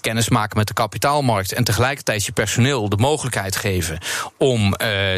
kennis 0.00 0.28
maken 0.28 0.56
met 0.56 0.66
de 0.66 0.74
kapitaalmarkt 0.74 1.52
en 1.52 1.64
tegelijkertijd 1.64 2.24
je 2.24 2.32
personeel 2.44 2.88
de 2.88 2.96
mogelijkheid 2.96 3.57
geven 3.57 3.98
om 4.38 4.64
uh, 4.64 4.74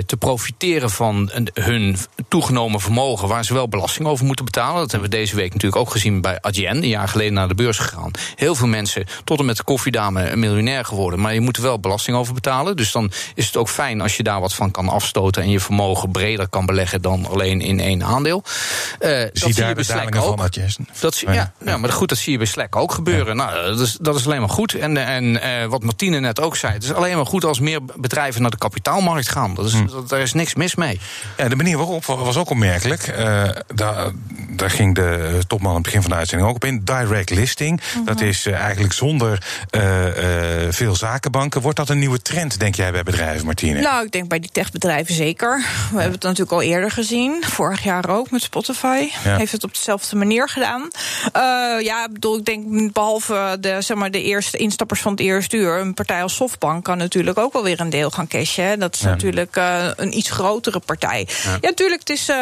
te 0.06 0.16
profiteren 0.18 0.90
van 0.90 1.30
hun 1.54 1.96
toegenomen 2.28 2.80
vermogen, 2.80 3.28
waar 3.28 3.44
ze 3.44 3.54
wel 3.54 3.68
belasting 3.68 4.08
over 4.08 4.24
moeten 4.26 4.44
betalen. 4.44 4.80
Dat 4.80 4.90
hebben 4.90 5.10
we 5.10 5.16
deze 5.16 5.36
week 5.36 5.52
natuurlijk 5.52 5.82
ook 5.82 5.90
gezien 5.90 6.20
bij 6.20 6.38
Adyen, 6.40 6.76
een 6.76 6.88
jaar 6.88 7.08
geleden 7.08 7.32
naar 7.32 7.48
de 7.48 7.54
beurs 7.54 7.78
gegaan. 7.78 8.10
Heel 8.34 8.54
veel 8.54 8.66
mensen, 8.66 9.04
tot 9.24 9.38
en 9.38 9.44
met 9.44 9.56
de 9.56 9.64
koffiedame, 9.64 10.30
een 10.30 10.38
miljonair 10.38 10.84
geworden, 10.84 11.20
maar 11.20 11.34
je 11.34 11.40
moet 11.40 11.56
er 11.56 11.62
wel 11.62 11.80
belasting 11.80 12.16
over 12.16 12.34
betalen. 12.34 12.76
Dus 12.76 12.92
dan 12.92 13.12
is 13.34 13.46
het 13.46 13.56
ook 13.56 13.68
fijn 13.68 14.00
als 14.00 14.16
je 14.16 14.22
daar 14.22 14.40
wat 14.40 14.54
van 14.54 14.70
kan 14.70 14.88
afstoten 14.88 15.42
en 15.42 15.50
je 15.50 15.60
vermogen 15.60 16.10
breder 16.10 16.48
kan 16.48 16.66
beleggen 16.66 17.02
dan 17.02 17.26
alleen 17.26 17.60
in 17.60 17.80
één 17.80 18.04
aandeel. 18.04 18.42
Uh, 19.00 19.10
zie 19.10 19.30
dat 19.32 19.54
zie 19.54 19.64
je 19.64 19.74
bij 19.74 19.84
Slack 19.84 20.16
ook. 20.16 20.24
Van 20.24 20.50
dat, 21.00 21.18
ja, 21.18 21.32
ja, 21.32 21.52
ja, 21.64 21.76
maar 21.76 21.92
goed, 21.92 22.08
dat 22.08 22.18
zie 22.18 22.32
je 22.32 22.38
bij 22.38 22.46
Slack 22.46 22.76
ook 22.76 22.92
gebeuren. 22.92 23.36
Ja. 23.36 23.44
Nou, 23.44 23.66
dat 23.66 23.80
is, 23.80 23.96
dat 24.00 24.14
is 24.14 24.26
alleen 24.26 24.40
maar 24.40 24.48
goed. 24.48 24.74
En, 24.74 24.96
en 24.96 25.24
uh, 25.24 25.64
wat 25.68 25.82
Martine 25.82 26.20
net 26.20 26.40
ook 26.40 26.56
zei, 26.56 26.72
het 26.72 26.82
is 26.82 26.92
alleen 26.92 27.15
maar 27.16 27.26
goed 27.26 27.44
als 27.44 27.60
meer 27.60 27.80
bedrijven 27.96 28.42
naar 28.42 28.50
de 28.50 28.58
kapitaalmarkt 28.58 29.28
gaan. 29.28 29.54
Dat 29.54 29.66
is, 29.66 29.72
hm. 29.72 29.86
dat, 29.86 30.08
daar 30.08 30.20
is 30.20 30.32
niks 30.32 30.54
mis 30.54 30.74
mee. 30.74 31.00
Ja, 31.36 31.48
de 31.48 31.56
manier 31.56 31.76
waarop 31.76 32.04
was 32.04 32.36
ook 32.36 32.50
opmerkelijk. 32.50 33.08
Uh, 33.18 33.44
daar, 33.74 34.10
daar 34.50 34.70
ging 34.70 34.94
de 34.94 35.40
topman 35.46 35.68
aan 35.68 35.76
het 35.76 35.84
begin 35.84 36.02
van 36.02 36.10
de 36.10 36.16
uitzending 36.16 36.50
ook 36.50 36.56
op 36.56 36.64
in. 36.64 36.84
Direct 36.84 37.30
listing. 37.30 37.70
Mm 37.70 37.80
-hmm. 37.92 38.04
Dat 38.04 38.20
is 38.20 38.46
uh, 38.46 38.54
eigenlijk 38.54 38.92
zonder 38.92 39.42
uh, 39.70 39.82
veel 40.70 40.96
zakenbanken. 40.96 41.60
Wordt 41.60 41.76
dat 41.76 41.88
een 41.88 41.98
nieuwe 41.98 42.22
trend, 42.22 42.58
denk 42.58 42.74
jij, 42.74 42.92
bij 42.92 43.02
bedrijven, 43.02 43.44
Martine? 43.46 43.80
Nou, 43.80 44.04
ik 44.04 44.12
denk 44.12 44.28
bij 44.28 44.40
die 44.40 44.50
techbedrijven 44.52 45.14
zeker. 45.14 45.58
We 45.90 46.00
hebben 46.00 46.12
het 46.12 46.22
natuurlijk 46.22 46.52
al 46.52 46.62
eerder 46.62 46.90
gezien. 46.90 47.44
Vorig 47.44 47.82
jaar 47.82 48.08
ook 48.08 48.30
met 48.30 48.42
Spotify. 48.42 49.08
Ja. 49.24 49.36
Heeft 49.36 49.52
het 49.52 49.64
op 49.64 49.74
dezelfde 49.74 50.16
manier 50.16 50.48
gedaan. 50.48 50.88
ja, 51.82 52.08
bedoel, 52.12 52.38
ik 52.38 52.44
denk 52.44 52.92
behalve 52.92 53.56
de, 53.60 53.80
zeg 53.80 53.96
maar, 53.96 54.10
de 54.10 54.22
eerste 54.22 54.56
instappers 54.56 55.00
van 55.00 55.12
het 55.12 55.20
eerste 55.20 55.56
uur... 55.56 55.78
een 55.80 55.94
partij 55.94 56.22
als 56.22 56.34
Softbank 56.34 56.84
kan 56.84 56.98
natuurlijk 57.06 57.38
ook 57.38 57.52
wel 57.52 57.62
weer 57.62 57.80
een 57.80 57.90
deel 57.90 58.10
gaan 58.10 58.26
cashen. 58.26 58.78
Dat 58.78 58.94
is 58.94 59.00
ja. 59.00 59.08
natuurlijk 59.08 59.56
uh, 59.56 59.90
een 59.96 60.16
iets 60.16 60.30
grotere 60.30 60.78
partij. 60.78 61.28
Ja, 61.44 61.58
natuurlijk, 61.60 62.00
het 62.00 62.10
is, 62.10 62.28
uh, 62.28 62.36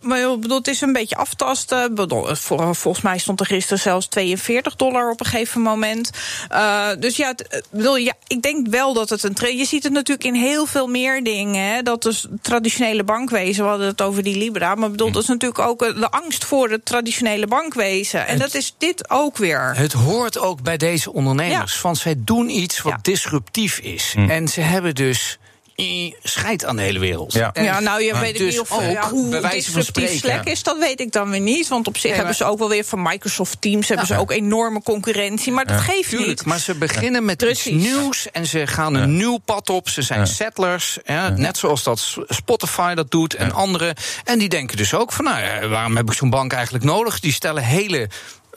maar, 0.00 0.38
bedoel, 0.38 0.58
het 0.58 0.68
is 0.68 0.80
een 0.80 0.92
beetje 0.92 1.16
aftasten. 1.16 1.94
Bedoel, 1.94 2.34
voor, 2.34 2.74
volgens 2.74 3.04
mij 3.04 3.18
stond 3.18 3.40
er 3.40 3.46
gisteren 3.46 3.78
zelfs 3.78 4.06
42 4.06 4.76
dollar 4.76 5.10
op 5.10 5.20
een 5.20 5.26
gegeven 5.26 5.60
moment. 5.60 6.10
Uh, 6.52 6.88
dus 6.98 7.16
ja, 7.16 7.28
het, 7.28 7.66
bedoel, 7.70 7.96
ja, 7.96 8.12
ik 8.26 8.42
denk 8.42 8.66
wel 8.68 8.94
dat 8.94 9.10
het 9.10 9.22
een 9.22 9.34
trend... 9.34 9.58
Je 9.58 9.64
ziet 9.64 9.82
het 9.82 9.92
natuurlijk 9.92 10.28
in 10.28 10.34
heel 10.34 10.66
veel 10.66 10.86
meer 10.86 11.24
dingen. 11.24 11.74
Hè, 11.74 11.82
dat 11.82 12.06
is 12.06 12.26
traditionele 12.42 13.04
bankwezen, 13.04 13.62
we 13.62 13.68
hadden 13.68 13.86
het 13.86 14.02
over 14.02 14.22
die 14.22 14.36
Libra. 14.36 14.74
Maar 14.74 14.90
bedoel, 14.90 15.10
dat 15.10 15.22
is 15.22 15.28
natuurlijk 15.28 15.60
ook 15.60 15.78
de 15.78 16.10
angst 16.10 16.44
voor 16.44 16.70
het 16.70 16.84
traditionele 16.84 17.46
bankwezen. 17.46 18.26
En 18.26 18.32
het, 18.32 18.40
dat 18.40 18.54
is 18.54 18.74
dit 18.78 19.10
ook 19.10 19.36
weer. 19.36 19.76
Het 19.76 19.92
hoort 19.92 20.38
ook 20.38 20.62
bij 20.62 20.76
deze 20.76 21.12
ondernemers. 21.12 21.72
Ja. 21.74 21.80
Van 21.80 21.96
zij 21.96 22.14
doen 22.18 22.48
iets 22.48 22.80
wat 22.80 23.04
disruptief 23.04 23.78
is. 23.78 24.07
Hm. 24.12 24.30
En 24.30 24.48
ze 24.48 24.60
hebben 24.60 24.94
dus 24.94 25.38
eh, 25.78 26.12
scheidt 26.22 26.64
aan 26.64 26.76
de 26.76 26.82
hele 26.82 26.98
wereld. 26.98 27.32
Ja. 27.32 27.50
Ja, 27.54 27.80
nou, 27.80 28.02
je 28.02 28.18
weet 28.18 28.30
ik 28.34 28.38
dus 28.38 28.50
niet 28.52 28.60
of 28.60 28.72
ook, 28.72 28.80
ja, 28.80 29.10
hoe 29.10 29.40
disruptief 29.40 29.84
spreken, 29.84 30.18
Slack 30.18 30.44
is, 30.44 30.62
dat 30.62 30.78
weet 30.78 31.00
ik 31.00 31.12
dan 31.12 31.30
weer 31.30 31.40
niet. 31.40 31.68
Want 31.68 31.86
op 31.86 31.94
zich 31.96 32.04
Nee, 32.04 32.14
hebben 32.14 32.34
ze 32.34 32.44
ook 32.44 32.58
wel 32.58 32.68
weer 32.68 32.84
van 32.84 33.02
Microsoft 33.02 33.60
Teams 33.60 33.88
hebben 33.88 34.06
ze 34.06 34.16
ook 34.16 34.30
enorme 34.30 34.82
concurrentie. 34.82 35.52
Maar 35.52 35.66
dat 35.66 35.80
geeft 35.80 36.08
Tuurlijk, 36.08 36.28
niet. 36.28 36.44
maar 36.44 36.58
ze 36.58 36.74
beginnen 36.74 37.24
met 37.24 37.36
Precies. 37.36 37.66
iets 37.66 37.84
nieuws 37.84 38.30
en 38.30 38.46
ze 38.46 38.66
gaan 38.66 38.94
een 38.94 39.16
nieuw 39.16 39.38
pad 39.38 39.70
op. 39.70 39.88
Ze 39.88 40.02
zijn 40.02 40.26
settlers, 40.26 40.98
ja, 41.04 41.28
net 41.28 41.56
zoals 41.56 41.82
dat 41.82 42.16
Spotify 42.28 42.94
dat 42.94 43.10
doet 43.10 43.34
en 43.34 43.52
anderen. 43.52 43.94
En 44.24 44.38
die 44.38 44.48
denken 44.48 44.76
dus 44.76 44.94
ook 44.94 45.12
van, 45.12 45.24
nou, 45.24 45.40
ja, 45.40 45.68
waarom 45.68 45.96
heb 45.96 46.10
ik 46.10 46.16
zo'n 46.16 46.30
bank 46.30 46.52
eigenlijk 46.52 46.84
nodig? 46.84 47.20
Die 47.20 47.32
stellen 47.32 47.62
hele 47.62 48.08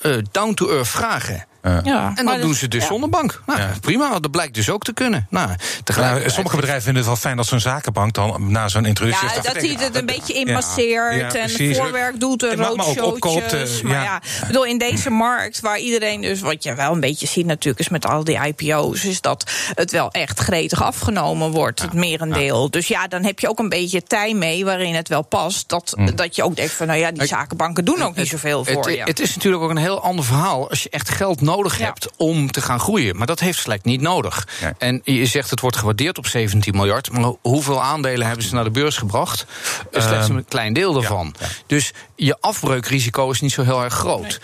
eh, 0.02 0.18
down-to-earth 0.32 0.88
vragen. 0.88 1.46
Ja, 1.84 2.13
En 2.15 2.26
dat 2.26 2.41
doen 2.41 2.54
ze 2.54 2.67
dus 2.67 2.82
ja. 2.82 2.88
zonder 2.88 3.10
bank. 3.10 3.41
Nou, 3.45 3.60
prima, 3.82 4.19
dat 4.19 4.32
blijkt 4.32 4.54
dus 4.54 4.69
ook 4.69 4.84
te 4.84 4.93
kunnen. 4.93 5.28
Nou, 5.30 5.50
Nou, 5.95 6.30
sommige 6.30 6.56
bedrijven 6.56 6.84
vinden 6.84 7.02
het 7.02 7.12
wel 7.12 7.21
fijn 7.21 7.38
dat 7.38 7.45
zo'n 7.45 7.60
zakenbank 7.60 8.13
dan 8.13 8.52
na 8.52 8.67
zo'n 8.67 8.86
introductie... 8.86 9.28
Ja, 9.28 9.34
dat 9.41 9.56
hij 9.56 9.76
het 9.80 9.95
een 9.95 10.06
beetje 10.06 10.34
ja, 10.34 10.39
inmasseert 10.39 11.34
ja, 11.34 11.39
en 11.39 11.76
voorwerk 11.76 12.19
doet 12.19 12.43
en 12.43 12.50
En 12.52 12.58
maar- 12.58 12.67
roodshowtjes. 12.67 13.82
eh, 13.82 13.89
ja. 13.89 14.04
ja, 14.04 14.15
ik 14.41 14.47
bedoel, 14.47 14.65
in 14.65 14.78
deze 14.78 15.10
markt 15.10 15.60
waar 15.60 15.80
iedereen 15.80 16.21
dus... 16.21 16.39
wat 16.41 16.63
je 16.63 16.76
wel 16.76 16.91
een 16.93 17.00
beetje 17.00 17.28
ziet 17.28 17.45
natuurlijk 17.45 17.80
is 17.80 17.89
met 17.89 18.06
al 18.08 18.24
die 18.24 18.39
IPO's... 18.45 19.04
is 19.04 19.21
dat 19.21 19.52
het 19.74 19.91
wel 19.91 20.12
echt 20.12 20.39
gretig 20.39 20.84
afgenomen 20.84 21.52
wordt, 21.52 21.82
het 21.82 21.93
merendeel. 21.93 22.69
Dus 22.69 22.88
ja, 22.88 23.08
dan 23.08 23.24
heb 23.24 23.39
je 23.39 23.50
ook 23.50 23.60
een 23.60 23.69
beetje 23.69 24.04
tij 24.04 24.34
mee 24.34 24.65
waarin 24.65 24.95
het 24.95 25.08
wel 25.08 25.21
past... 25.21 25.69
dat, 25.69 25.95
dat 26.15 26.36
je 26.36 26.43
ook 26.43 26.56
denkt 26.56 26.71
van, 26.74 26.88
nou 26.88 27.00
ja, 27.00 27.12
die 27.12 27.26
zakenbanken 27.28 27.86
doen 27.86 28.02
ook 28.02 28.15
niet 28.15 28.28
zoveel 28.28 28.65
voor 28.65 28.86
het, 28.86 28.95
je. 28.95 29.04
het 29.04 29.19
is 29.19 29.36
natuurlijk 29.36 29.63
ook 29.63 29.69
een 29.69 29.78
heel 29.78 30.02
ander 30.02 30.26
verhaal 30.26 30.69
als 30.69 30.84
je 30.84 30.89
echt 30.89 31.10
geld 31.10 31.41
nodig 31.41 31.51
Ja. 31.78 31.86
hebt 31.86 32.10
om 32.18 32.52
te 32.52 32.62
gaan 32.62 32.80
groeien. 32.80 33.18
Maar 33.18 33.28
dat 33.28 33.40
heeft 33.40 33.60
Slack 33.60 33.84
niet 33.84 34.02
nodig. 34.02 34.48
En 34.78 35.02
je 35.04 35.26
zegt 35.26 35.50
het 35.50 35.60
wordt 35.60 35.78
gewaardeerd 35.78 36.18
op 36.18 36.28
17 36.28 36.76
miljard. 36.76 37.12
Maar 37.12 37.32
hoeveel 37.42 37.82
aandelen 37.84 38.28
hebben 38.28 38.46
ze 38.46 38.54
naar 38.54 38.64
de 38.64 38.70
beurs 38.72 38.98
gebracht? 38.98 39.46
Slechts 39.92 40.30
een 40.30 40.46
klein 40.46 40.74
deel 40.74 40.94
daarvan. 40.94 41.36
Dus 41.68 41.92
je 42.16 42.38
afbreukrisico 42.40 43.30
is 43.32 43.42
niet 43.42 43.52
zo 43.52 43.64
heel 43.64 43.84
erg 43.84 43.94
groot. 43.94 44.40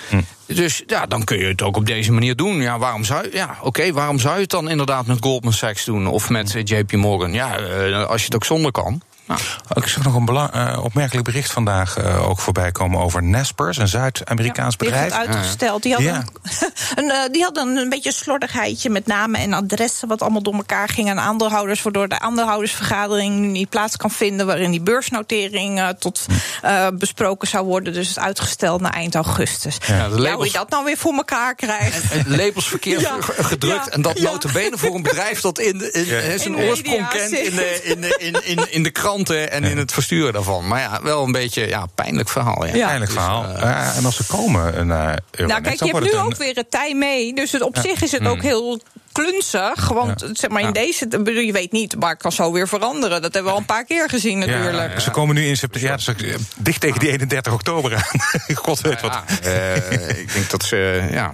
Dus 0.46 0.84
ja, 0.88 1.06
dan 1.06 1.24
kun 1.24 1.38
je 1.38 1.46
het 1.46 1.62
ook 1.62 1.78
op 1.78 1.86
deze 1.86 2.12
manier 2.12 2.36
doen. 2.36 2.62
Ja, 2.62 2.78
waarom 2.78 3.04
zou, 3.04 3.24
je- 3.24 3.30
ja, 3.38 3.58
oké, 3.62 3.92
waarom 3.92 4.20
zou 4.20 4.36
je 4.36 4.42
het 4.42 4.50
dan 4.50 4.70
inderdaad 4.70 5.06
met 5.06 5.18
Goldman 5.22 5.54
Sachs 5.54 5.86
doen? 5.86 6.08
Of 6.08 6.30
met 6.30 6.56
eh, 6.56 6.64
JP 6.64 6.92
Morgan? 6.92 7.34
Ja, 7.34 7.58
eh, 7.58 8.06
als 8.08 8.20
je 8.20 8.26
het 8.26 8.36
ook 8.36 8.46
zonder 8.46 8.72
kan. 8.72 9.02
Nou, 9.28 9.40
Ik 9.74 9.88
zag 9.88 10.04
nog 10.04 10.16
een 10.16 10.26
belang, 10.26 10.52
eh, 10.52 10.80
opmerkelijk 10.84 11.26
bericht 11.26 11.52
vandaag 11.52 11.98
eh, 11.98 12.30
ook 12.30 12.40
voorbij 12.40 12.72
komen 12.72 13.00
over 13.00 13.24
Naspers, 13.24 13.78
een 13.78 13.88
Zuid-Amerikaans 13.88 14.78
Die 14.78 14.90
heeft 14.92 15.02
bedrijf. 15.04 15.26
het 15.28 15.36
uitgesteld. 15.36 15.84
Die 15.84 15.94
had, 15.94 16.02
Ja. 16.02 16.16
een, 16.16 16.24
een, 17.04 17.12
eh, 17.12 17.32
die 17.32 17.44
had 17.44 17.58
een, 17.58 17.76
een 17.78 17.90
beetje 17.90 18.12
slordigheidje 18.12 18.90
met 18.90 19.06
namen 19.06 19.40
en 19.40 19.54
adressen... 19.54 20.08
wat 20.08 20.22
allemaal 20.22 20.42
door 20.42 20.54
elkaar 20.54 20.90
ging 20.90 21.10
aan 21.10 21.20
aandeelhouders... 21.20 21.82
waardoor 21.82 22.08
de 22.08 22.20
aandeelhoudersvergadering 22.20 23.40
nu 23.40 23.48
niet 23.48 23.70
plaats 23.70 23.98
kan 23.98 24.12
vinden... 24.12 24.46
waarin 24.46 24.72
die 24.72 24.82
beursnotering 24.82 25.80
eh, 25.80 25.88
tot 25.90 26.26
eh, 26.62 26.88
besproken 26.94 27.48
zou 27.48 27.66
worden. 27.66 27.94
Dus 27.94 28.08
het 28.08 28.18
is 28.18 28.24
uitgesteld 28.24 28.82
naar 28.82 28.94
eind 28.94 29.16
augustus. 29.16 29.78
Ja, 29.88 29.96
Ja, 29.96 30.10
hoe 30.10 30.20
labels- 30.20 30.52
je 30.52 30.58
dat 30.58 30.70
nou 30.70 30.86
weer 30.86 30.98
voor 30.98 31.14
elkaar 31.14 31.56
krijgt... 31.56 32.12
En 32.12 32.36
labels 32.36 32.68
verkeerd 32.68 33.02
Ja, 33.02 33.16
ge- 33.22 33.44
gedrukt. 33.44 33.86
ja, 33.86 33.92
en 33.92 34.02
dat 34.02 34.20
ja. 34.20 34.32
notabene 34.32 34.78
voor 34.78 34.96
een 34.96 35.02
bedrijf 35.04 35.42
dat 35.42 35.60
in, 35.60 35.78
de- 35.78 35.92
in, 35.92 36.06
Ja. 36.06 36.12
hè, 36.14 36.38
zijn 36.38 36.54
In 36.54 36.60
de 36.62 36.70
oorsprong 36.70 37.08
kent 37.08 37.32
in 37.32 37.56
de, 37.56 37.82
in, 37.84 38.02
de, 38.02 38.16
in, 38.20 38.44
in, 38.58 38.72
in 38.74 38.84
de 38.84 38.92
kranten 39.24 39.52
en 39.52 39.64
in 39.64 39.78
het 39.78 39.92
versturen 39.92 40.34
daarvan. 40.34 40.68
Maar 40.68 40.80
ja, 40.80 41.00
wel 41.04 41.24
een 41.24 41.32
beetje 41.32 41.68
ja, 41.68 41.86
pijnlijk 41.96 42.30
verhaal. 42.30 42.66
Ja. 42.66 42.76
Ja. 42.76 42.86
Eindelijk 42.86 43.12
verhaal. 43.12 43.44
Ja, 43.50 43.94
en 43.96 44.06
als 44.06 44.16
ze 44.16 44.26
komen 44.26 44.88
naar 44.88 45.20
Euronext, 45.32 45.48
Nou, 45.48 45.62
kijk, 45.62 45.80
je 45.80 45.86
hebt 46.00 46.14
nu 46.14 46.20
ook 46.20 46.32
een- 46.32 46.38
weer 46.38 46.56
het 46.56 46.72
tij 46.72 46.94
mee. 46.96 47.34
Dus 47.34 47.52
het, 47.52 47.62
op 47.62 47.78
zich 47.78 48.02
is 48.02 48.12
het 48.12 48.28
ook 48.28 48.42
heel 48.42 48.82
klunzig. 49.12 49.88
Want 49.88 50.26
zeg 50.34 50.50
maar, 50.50 50.62
in 50.62 50.74
deze, 50.74 51.08
bedoel, 51.08 51.34
je 51.34 51.52
weet 51.52 51.72
niet, 51.72 52.00
maar 52.00 52.10
het 52.10 52.22
kan 52.22 52.32
zo 52.32 52.52
weer 52.52 52.68
veranderen. 52.68 53.22
Dat 53.22 53.34
hebben 53.34 53.52
we 53.52 53.58
al 53.58 53.58
een 53.58 53.66
paar 53.66 53.86
keer 53.86 54.10
gezien 54.10 54.40
natuurlijk. 54.40 54.94
Ja, 54.94 55.00
ze 55.00 55.12
komen 55.12 55.36
nu 55.36 55.46
in 55.46 55.58
september. 55.58 55.76
Ja, 55.90 56.14
eh, 56.14 56.36
dicht 56.58 56.82
tegen 56.82 57.00
die 57.00 57.10
31 57.10 57.54
oktober 57.54 57.96
aan. 57.96 58.04
God 58.56 58.82
weet 58.82 59.02
wat. 59.02 59.22
Ja, 59.42 59.50
eh, 59.50 60.10
ik 60.20 60.34
denk 60.34 60.50
dat 60.50 60.64
ze, 60.64 61.08
ja, 61.12 61.32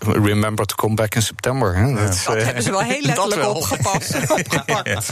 remember 0.00 0.66
to 0.66 0.74
come 0.74 0.94
back 0.94 1.14
in 1.14 1.22
september. 1.22 1.76
Hè? 1.76 1.94
Dat, 1.94 2.22
Dat 2.26 2.36
eh, 2.36 2.44
hebben 2.44 2.62
ze 2.62 2.70
wel 2.70 2.80
heel 2.92 3.02
letterlijk 3.02 3.40
wel. 3.40 3.54
opgepast. 3.54 4.14
opgepakt. 4.30 5.08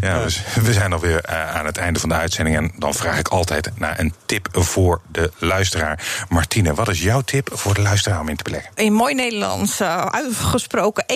Ja, 0.00 0.22
dus 0.22 0.42
we 0.62 0.72
zijn 0.72 0.92
alweer 0.92 1.26
aan 1.26 1.66
het 1.66 1.76
einde 1.76 2.00
van 2.00 2.08
de 2.08 2.14
uitzending. 2.14 2.56
En 2.56 2.72
dan 2.76 2.94
vraag 2.94 3.18
ik 3.18 3.28
altijd 3.28 3.70
naar 3.74 4.00
een 4.00 4.14
tip 4.26 4.48
voor 4.52 5.00
de 5.12 5.30
luisteraar. 5.38 6.00
Martine, 6.28 6.74
wat 6.74 6.88
is 6.88 7.02
jouw 7.02 7.20
tip 7.20 7.50
voor 7.52 7.74
de 7.74 7.82
luisteraar 7.82 8.20
om 8.20 8.28
in 8.28 8.36
te 8.36 8.44
beleggen? 8.44 8.70
In 8.74 8.92
mooi 8.92 9.14
Nederlands 9.14 9.80
uh, 9.80 10.06
uitgesproken 10.06 11.06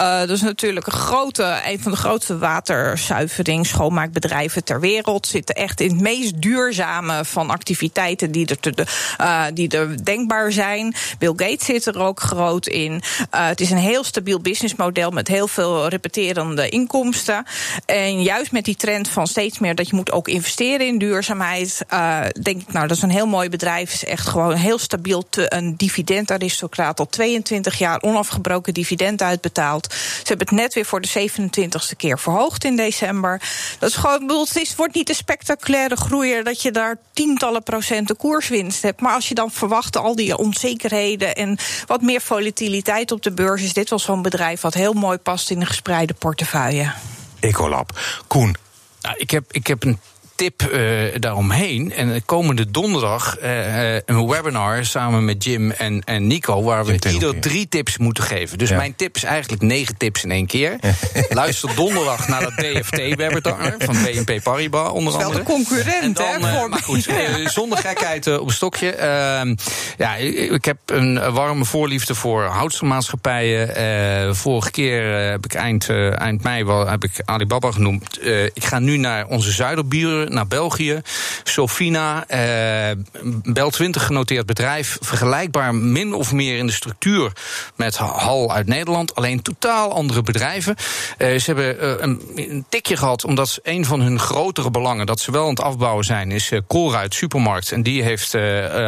Uh, 0.00 0.18
dat 0.18 0.30
is 0.30 0.42
natuurlijk 0.42 0.86
een, 0.86 0.92
grote, 0.92 1.60
een 1.66 1.80
van 1.80 1.92
de 1.92 1.98
grootste 1.98 2.38
waterzuivering, 2.38 3.66
schoonmaakbedrijven 3.66 4.64
ter 4.64 4.80
wereld. 4.80 5.26
Zitten 5.26 5.54
echt 5.54 5.80
in 5.80 5.90
het 5.90 6.00
meest 6.00 6.42
duurzame 6.42 7.24
van 7.24 7.50
activiteiten 7.50 8.30
die 8.32 8.46
er, 8.46 8.60
te, 8.60 8.86
uh, 9.20 9.44
die 9.54 9.68
denkbaar 10.02 10.52
zijn. 10.52 10.94
Bill 11.18 11.32
Gates 11.36 11.64
zit 11.64 11.86
er 11.86 11.98
ook 11.98 12.20
groot 12.20 12.66
in. 12.66 12.92
Uh, 12.92 13.00
het 13.46 13.60
is 13.60 13.70
een 13.70 13.76
heel 13.76 14.04
stabiel 14.04 14.40
businessmodel 14.40 15.10
met 15.10 15.28
heel 15.28 15.48
veel 15.48 15.88
repeterende 15.88 16.68
inkomsten. 16.68 17.44
En 17.86 18.22
juist 18.22 18.52
met 18.52 18.64
die 18.64 18.76
trend 18.76 19.08
van 19.08 19.26
steeds 19.26 19.58
meer 19.58 19.74
dat 19.74 19.88
je 19.88 19.96
moet 19.96 20.12
ook 20.12 20.28
investeren 20.28 20.86
in 20.86 20.98
duurzaamheid, 20.98 21.84
uh, 21.92 22.20
denk 22.42 22.60
ik, 22.60 22.72
nou, 22.72 22.86
dat 22.86 22.96
is 22.96 23.02
een 23.02 23.10
heel 23.10 23.26
mooi 23.26 23.48
bedrijf. 23.48 23.92
Is 23.92 24.04
echt 24.04 24.28
gewoon 24.28 24.54
heel 24.54 24.78
stabiel 24.78 25.24
te, 25.28 25.54
een 25.54 25.76
dividendaristocraat. 25.76 26.98
Al 26.98 27.06
22 27.06 27.78
jaar 27.78 28.02
onafgebroken 28.02 28.74
dividend 28.74 29.22
uitbetaald. 29.22 29.50
Ze 29.54 30.22
hebben 30.24 30.46
het 30.46 30.56
net 30.56 30.74
weer 30.74 30.84
voor 30.84 31.00
de 31.00 31.30
27ste 31.30 31.96
keer 31.96 32.18
verhoogd 32.18 32.64
in 32.64 32.76
december. 32.76 33.42
Dat 33.78 33.88
is 33.88 33.96
gewoon, 33.96 34.18
bedoel, 34.18 34.44
het 34.44 34.56
is, 34.56 34.74
wordt 34.74 34.94
niet 34.94 35.08
een 35.08 35.14
spectaculaire 35.14 35.96
groeier 35.96 36.44
dat 36.44 36.62
je 36.62 36.70
daar 36.70 36.98
tientallen 37.12 37.62
procenten 37.62 38.16
koerswinst 38.16 38.82
hebt. 38.82 39.00
Maar 39.00 39.14
als 39.14 39.28
je 39.28 39.34
dan 39.34 39.50
verwacht 39.50 39.96
al 39.96 40.16
die 40.16 40.36
onzekerheden 40.36 41.34
en 41.36 41.58
wat 41.86 42.02
meer 42.02 42.20
volatiliteit 42.20 43.12
op 43.12 43.22
de 43.22 43.32
beurs, 43.32 43.62
is 43.62 43.72
dit 43.72 43.90
wel 43.90 43.98
zo'n 43.98 44.22
bedrijf 44.22 44.60
wat 44.60 44.74
heel 44.74 44.92
mooi 44.92 45.18
past 45.18 45.50
in 45.50 45.60
een 45.60 45.66
gespreide 45.66 46.14
portefeuille. 46.14 46.92
Ecolab. 47.40 47.98
Koen. 48.26 48.56
Nou, 49.00 49.16
ik, 49.18 49.30
heb, 49.30 49.44
ik 49.50 49.66
heb 49.66 49.84
een 49.84 50.00
tip 50.42 50.72
uh, 50.72 51.14
daaromheen. 51.20 51.92
En 51.92 52.24
komende 52.24 52.70
donderdag 52.70 53.40
uh, 53.42 53.94
een 53.94 54.26
webinar 54.26 54.84
samen 54.84 55.24
met 55.24 55.44
Jim 55.44 55.70
en, 55.70 56.02
en 56.04 56.26
Nico... 56.26 56.62
waar 56.62 56.84
we 56.84 56.98
ieder 57.12 57.40
drie 57.40 57.68
tips 57.68 57.98
moeten 57.98 58.24
geven. 58.24 58.58
Dus 58.58 58.68
ja. 58.68 58.76
mijn 58.76 58.96
tip 58.96 59.16
is 59.16 59.24
eigenlijk 59.24 59.62
negen 59.62 59.96
tips 59.96 60.24
in 60.24 60.30
één 60.30 60.46
keer. 60.46 60.76
Luister 61.28 61.74
donderdag 61.74 62.28
naar 62.28 62.40
dat 62.40 62.52
DFT-webinar 62.56 63.74
van 63.88 63.94
BNP 64.02 64.42
Paribas 64.42 64.90
onder 64.90 65.12
andere. 65.12 65.32
Wel 65.32 65.38
de 65.38 65.42
concurrent, 65.42 66.16
dan, 66.16 66.44
hè? 66.44 66.62
Uh, 66.62 66.68
maar 66.68 66.82
goed, 66.82 67.08
zonder 67.58 67.78
gekheid 67.78 68.38
op 68.38 68.46
een 68.46 68.54
stokje. 68.54 68.90
Ehm, 68.90 69.54
ja, 69.98 70.14
ik 70.16 70.64
heb 70.64 70.76
een 70.86 71.32
warme 71.32 71.64
voorliefde 71.64 72.14
voor 72.14 72.44
houtselmaatschappijen. 72.44 73.76
Eh, 73.76 74.34
vorige 74.34 74.70
keer 74.70 75.30
heb 75.30 75.44
ik 75.44 75.54
eind, 75.54 75.88
eind 76.14 76.42
mei 76.42 76.64
wel, 76.64 76.86
heb 76.86 77.04
ik 77.04 77.10
Alibaba 77.24 77.70
genoemd. 77.70 78.20
ik 78.52 78.64
ga 78.64 78.78
nu 78.78 78.96
naar 78.96 79.26
onze 79.26 79.50
zuiderburen 79.50 80.31
naar 80.32 80.46
België. 80.46 81.00
Sofina, 81.42 82.26
eh, 82.26 82.96
Bel 83.42 83.70
20 83.70 84.06
genoteerd 84.06 84.46
bedrijf. 84.46 84.98
Vergelijkbaar 85.00 85.74
min 85.74 86.14
of 86.14 86.32
meer 86.32 86.58
in 86.58 86.66
de 86.66 86.72
structuur 86.72 87.32
met 87.76 87.96
Hal 87.96 88.52
uit 88.52 88.66
Nederland. 88.66 89.14
Alleen 89.14 89.42
totaal 89.42 89.92
andere 89.92 90.22
bedrijven. 90.22 90.76
Uh, 91.18 91.38
ze 91.38 91.42
hebben 91.44 91.84
uh, 91.84 91.92
een, 91.98 92.64
tikje 92.68 92.96
gehad 92.96 93.24
omdat 93.24 93.58
een 93.62 93.84
van 93.84 94.00
hun 94.00 94.18
grotere 94.18 94.70
belangen... 94.70 95.06
dat 95.06 95.20
ze 95.20 95.30
wel 95.30 95.42
aan 95.42 95.48
het 95.48 95.60
afbouwen 95.60 96.04
zijn, 96.04 96.30
is 96.30 96.50
uh, 96.50 96.60
Colruyt 96.66 97.14
Supermarkt. 97.14 97.72
En 97.72 97.82
die 97.82 98.02
heeft 98.02 98.34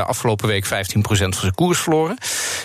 afgelopen 0.06 0.48
week 0.48 0.66
15% 0.66 0.68
van 1.00 1.16
zijn 1.16 1.54
koers 1.54 1.78
verloren. 1.78 2.18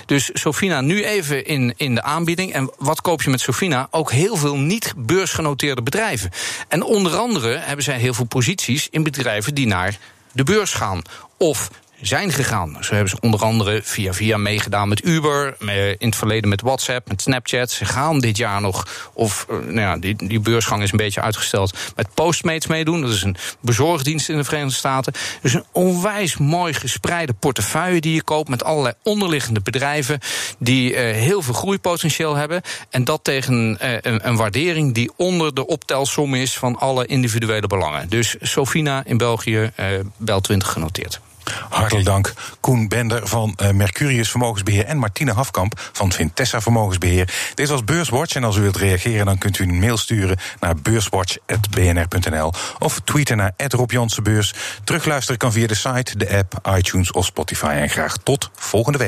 Dus 0.05 0.29
Sofina 0.33 0.81
nu 0.81 1.03
even 1.05 1.45
in, 1.45 1.73
in 1.77 1.95
de 1.95 2.03
aanbieding. 2.03 2.53
En 2.53 2.71
wat 2.77 3.01
koop 3.01 3.21
je 3.21 3.29
met 3.29 3.41
Sofina? 3.41 3.87
Ook 3.91 4.11
heel 4.11 4.35
veel 4.35 4.57
niet 4.57 4.93
beursgenoteerde 4.97 5.81
bedrijven. 5.81 6.29
En 6.67 6.83
onder 6.83 7.15
andere 7.15 7.57
hebben 7.57 7.83
zij 7.83 7.97
heel 7.97 8.13
veel 8.13 8.25
posities 8.25 8.58
in 8.89 9.03
bedrijven 9.03 9.55
die 9.55 9.67
naar 9.67 9.97
de 10.31 10.43
beurs 10.43 10.73
gaan. 10.73 11.01
Of 11.37 11.69
zijn 12.01 12.31
gegaan. 12.31 12.77
Zo 12.79 12.93
hebben 12.93 13.09
ze 13.09 13.17
onder 13.19 13.41
andere 13.41 13.81
via 13.83 14.13
via 14.13 14.37
meegedaan 14.37 14.87
met 14.89 15.05
Uber, 15.05 15.55
in 15.97 16.07
het 16.07 16.15
verleden 16.15 16.49
met 16.49 16.61
WhatsApp, 16.61 17.07
met 17.07 17.21
Snapchat. 17.21 17.71
Ze 17.71 17.85
gaan 17.85 18.19
dit 18.19 18.37
jaar 18.37 18.61
nog, 18.61 19.09
of 19.13 19.45
nou 19.49 19.79
ja, 19.79 19.97
die, 19.97 20.27
die 20.27 20.39
beursgang 20.39 20.83
is 20.83 20.91
een 20.91 20.97
beetje 20.97 21.21
uitgesteld, 21.21 21.77
met 21.95 22.13
Postmates 22.13 22.67
meedoen. 22.67 23.01
Dat 23.01 23.11
is 23.11 23.23
een 23.23 23.35
bezorgdienst 23.59 24.29
in 24.29 24.37
de 24.37 24.43
Verenigde 24.43 24.75
Staten. 24.75 25.13
Dus 25.41 25.53
een 25.53 25.65
onwijs 25.71 26.37
mooi 26.37 26.73
gespreide 26.73 27.33
portefeuille 27.33 28.01
die 28.01 28.13
je 28.13 28.23
koopt 28.23 28.49
met 28.49 28.63
allerlei 28.63 28.93
onderliggende 29.03 29.61
bedrijven 29.61 30.19
die 30.57 30.91
uh, 30.91 30.97
heel 30.99 31.41
veel 31.41 31.53
groeipotentieel 31.53 32.35
hebben. 32.35 32.61
En 32.89 33.03
dat 33.03 33.23
tegen 33.23 33.77
uh, 33.81 33.91
een, 34.01 34.27
een 34.27 34.35
waardering 34.35 34.93
die 34.93 35.11
onder 35.15 35.53
de 35.53 35.67
optelsom 35.67 36.35
is 36.35 36.57
van 36.57 36.75
alle 36.75 37.05
individuele 37.05 37.67
belangen. 37.67 38.09
Dus 38.09 38.35
Sofina 38.41 39.03
in 39.05 39.17
België, 39.17 39.71
uh, 39.79 39.85
Bel 40.17 40.41
20 40.41 40.71
genoteerd. 40.71 41.19
Hartelijk 41.69 42.05
dank. 42.05 42.33
Koen 42.59 42.87
Bender 42.87 43.27
van 43.27 43.57
uh, 43.61 43.69
Mercurius 43.69 44.29
Vermogensbeheer 44.29 44.85
en 44.85 44.97
Martine 44.97 45.33
Hafkamp 45.33 45.89
van 45.91 46.11
Vintessa 46.11 46.61
Vermogensbeheer. 46.61 47.33
Dit 47.55 47.69
was 47.69 47.83
Beurswatch 47.83 48.35
en 48.35 48.43
als 48.43 48.55
u 48.55 48.61
wilt 48.61 48.77
reageren 48.77 49.25
dan 49.25 49.37
kunt 49.37 49.59
u 49.59 49.63
een 49.63 49.79
mail 49.79 49.97
sturen 49.97 50.37
naar 50.59 50.75
beurswatch.bnr.nl 50.75 52.53
of 52.79 52.99
tweeten 52.99 53.37
naar 53.37 53.53
Rob 53.55 53.91
Terugluisteren 54.83 55.37
kan 55.37 55.51
via 55.51 55.67
de 55.67 55.75
site, 55.75 56.17
de 56.17 56.37
app, 56.37 56.75
iTunes 56.77 57.11
of 57.11 57.25
Spotify. 57.25 57.65
En 57.65 57.89
graag 57.89 58.17
tot 58.17 58.49
volgende 58.53 58.91
week. 58.91 58.97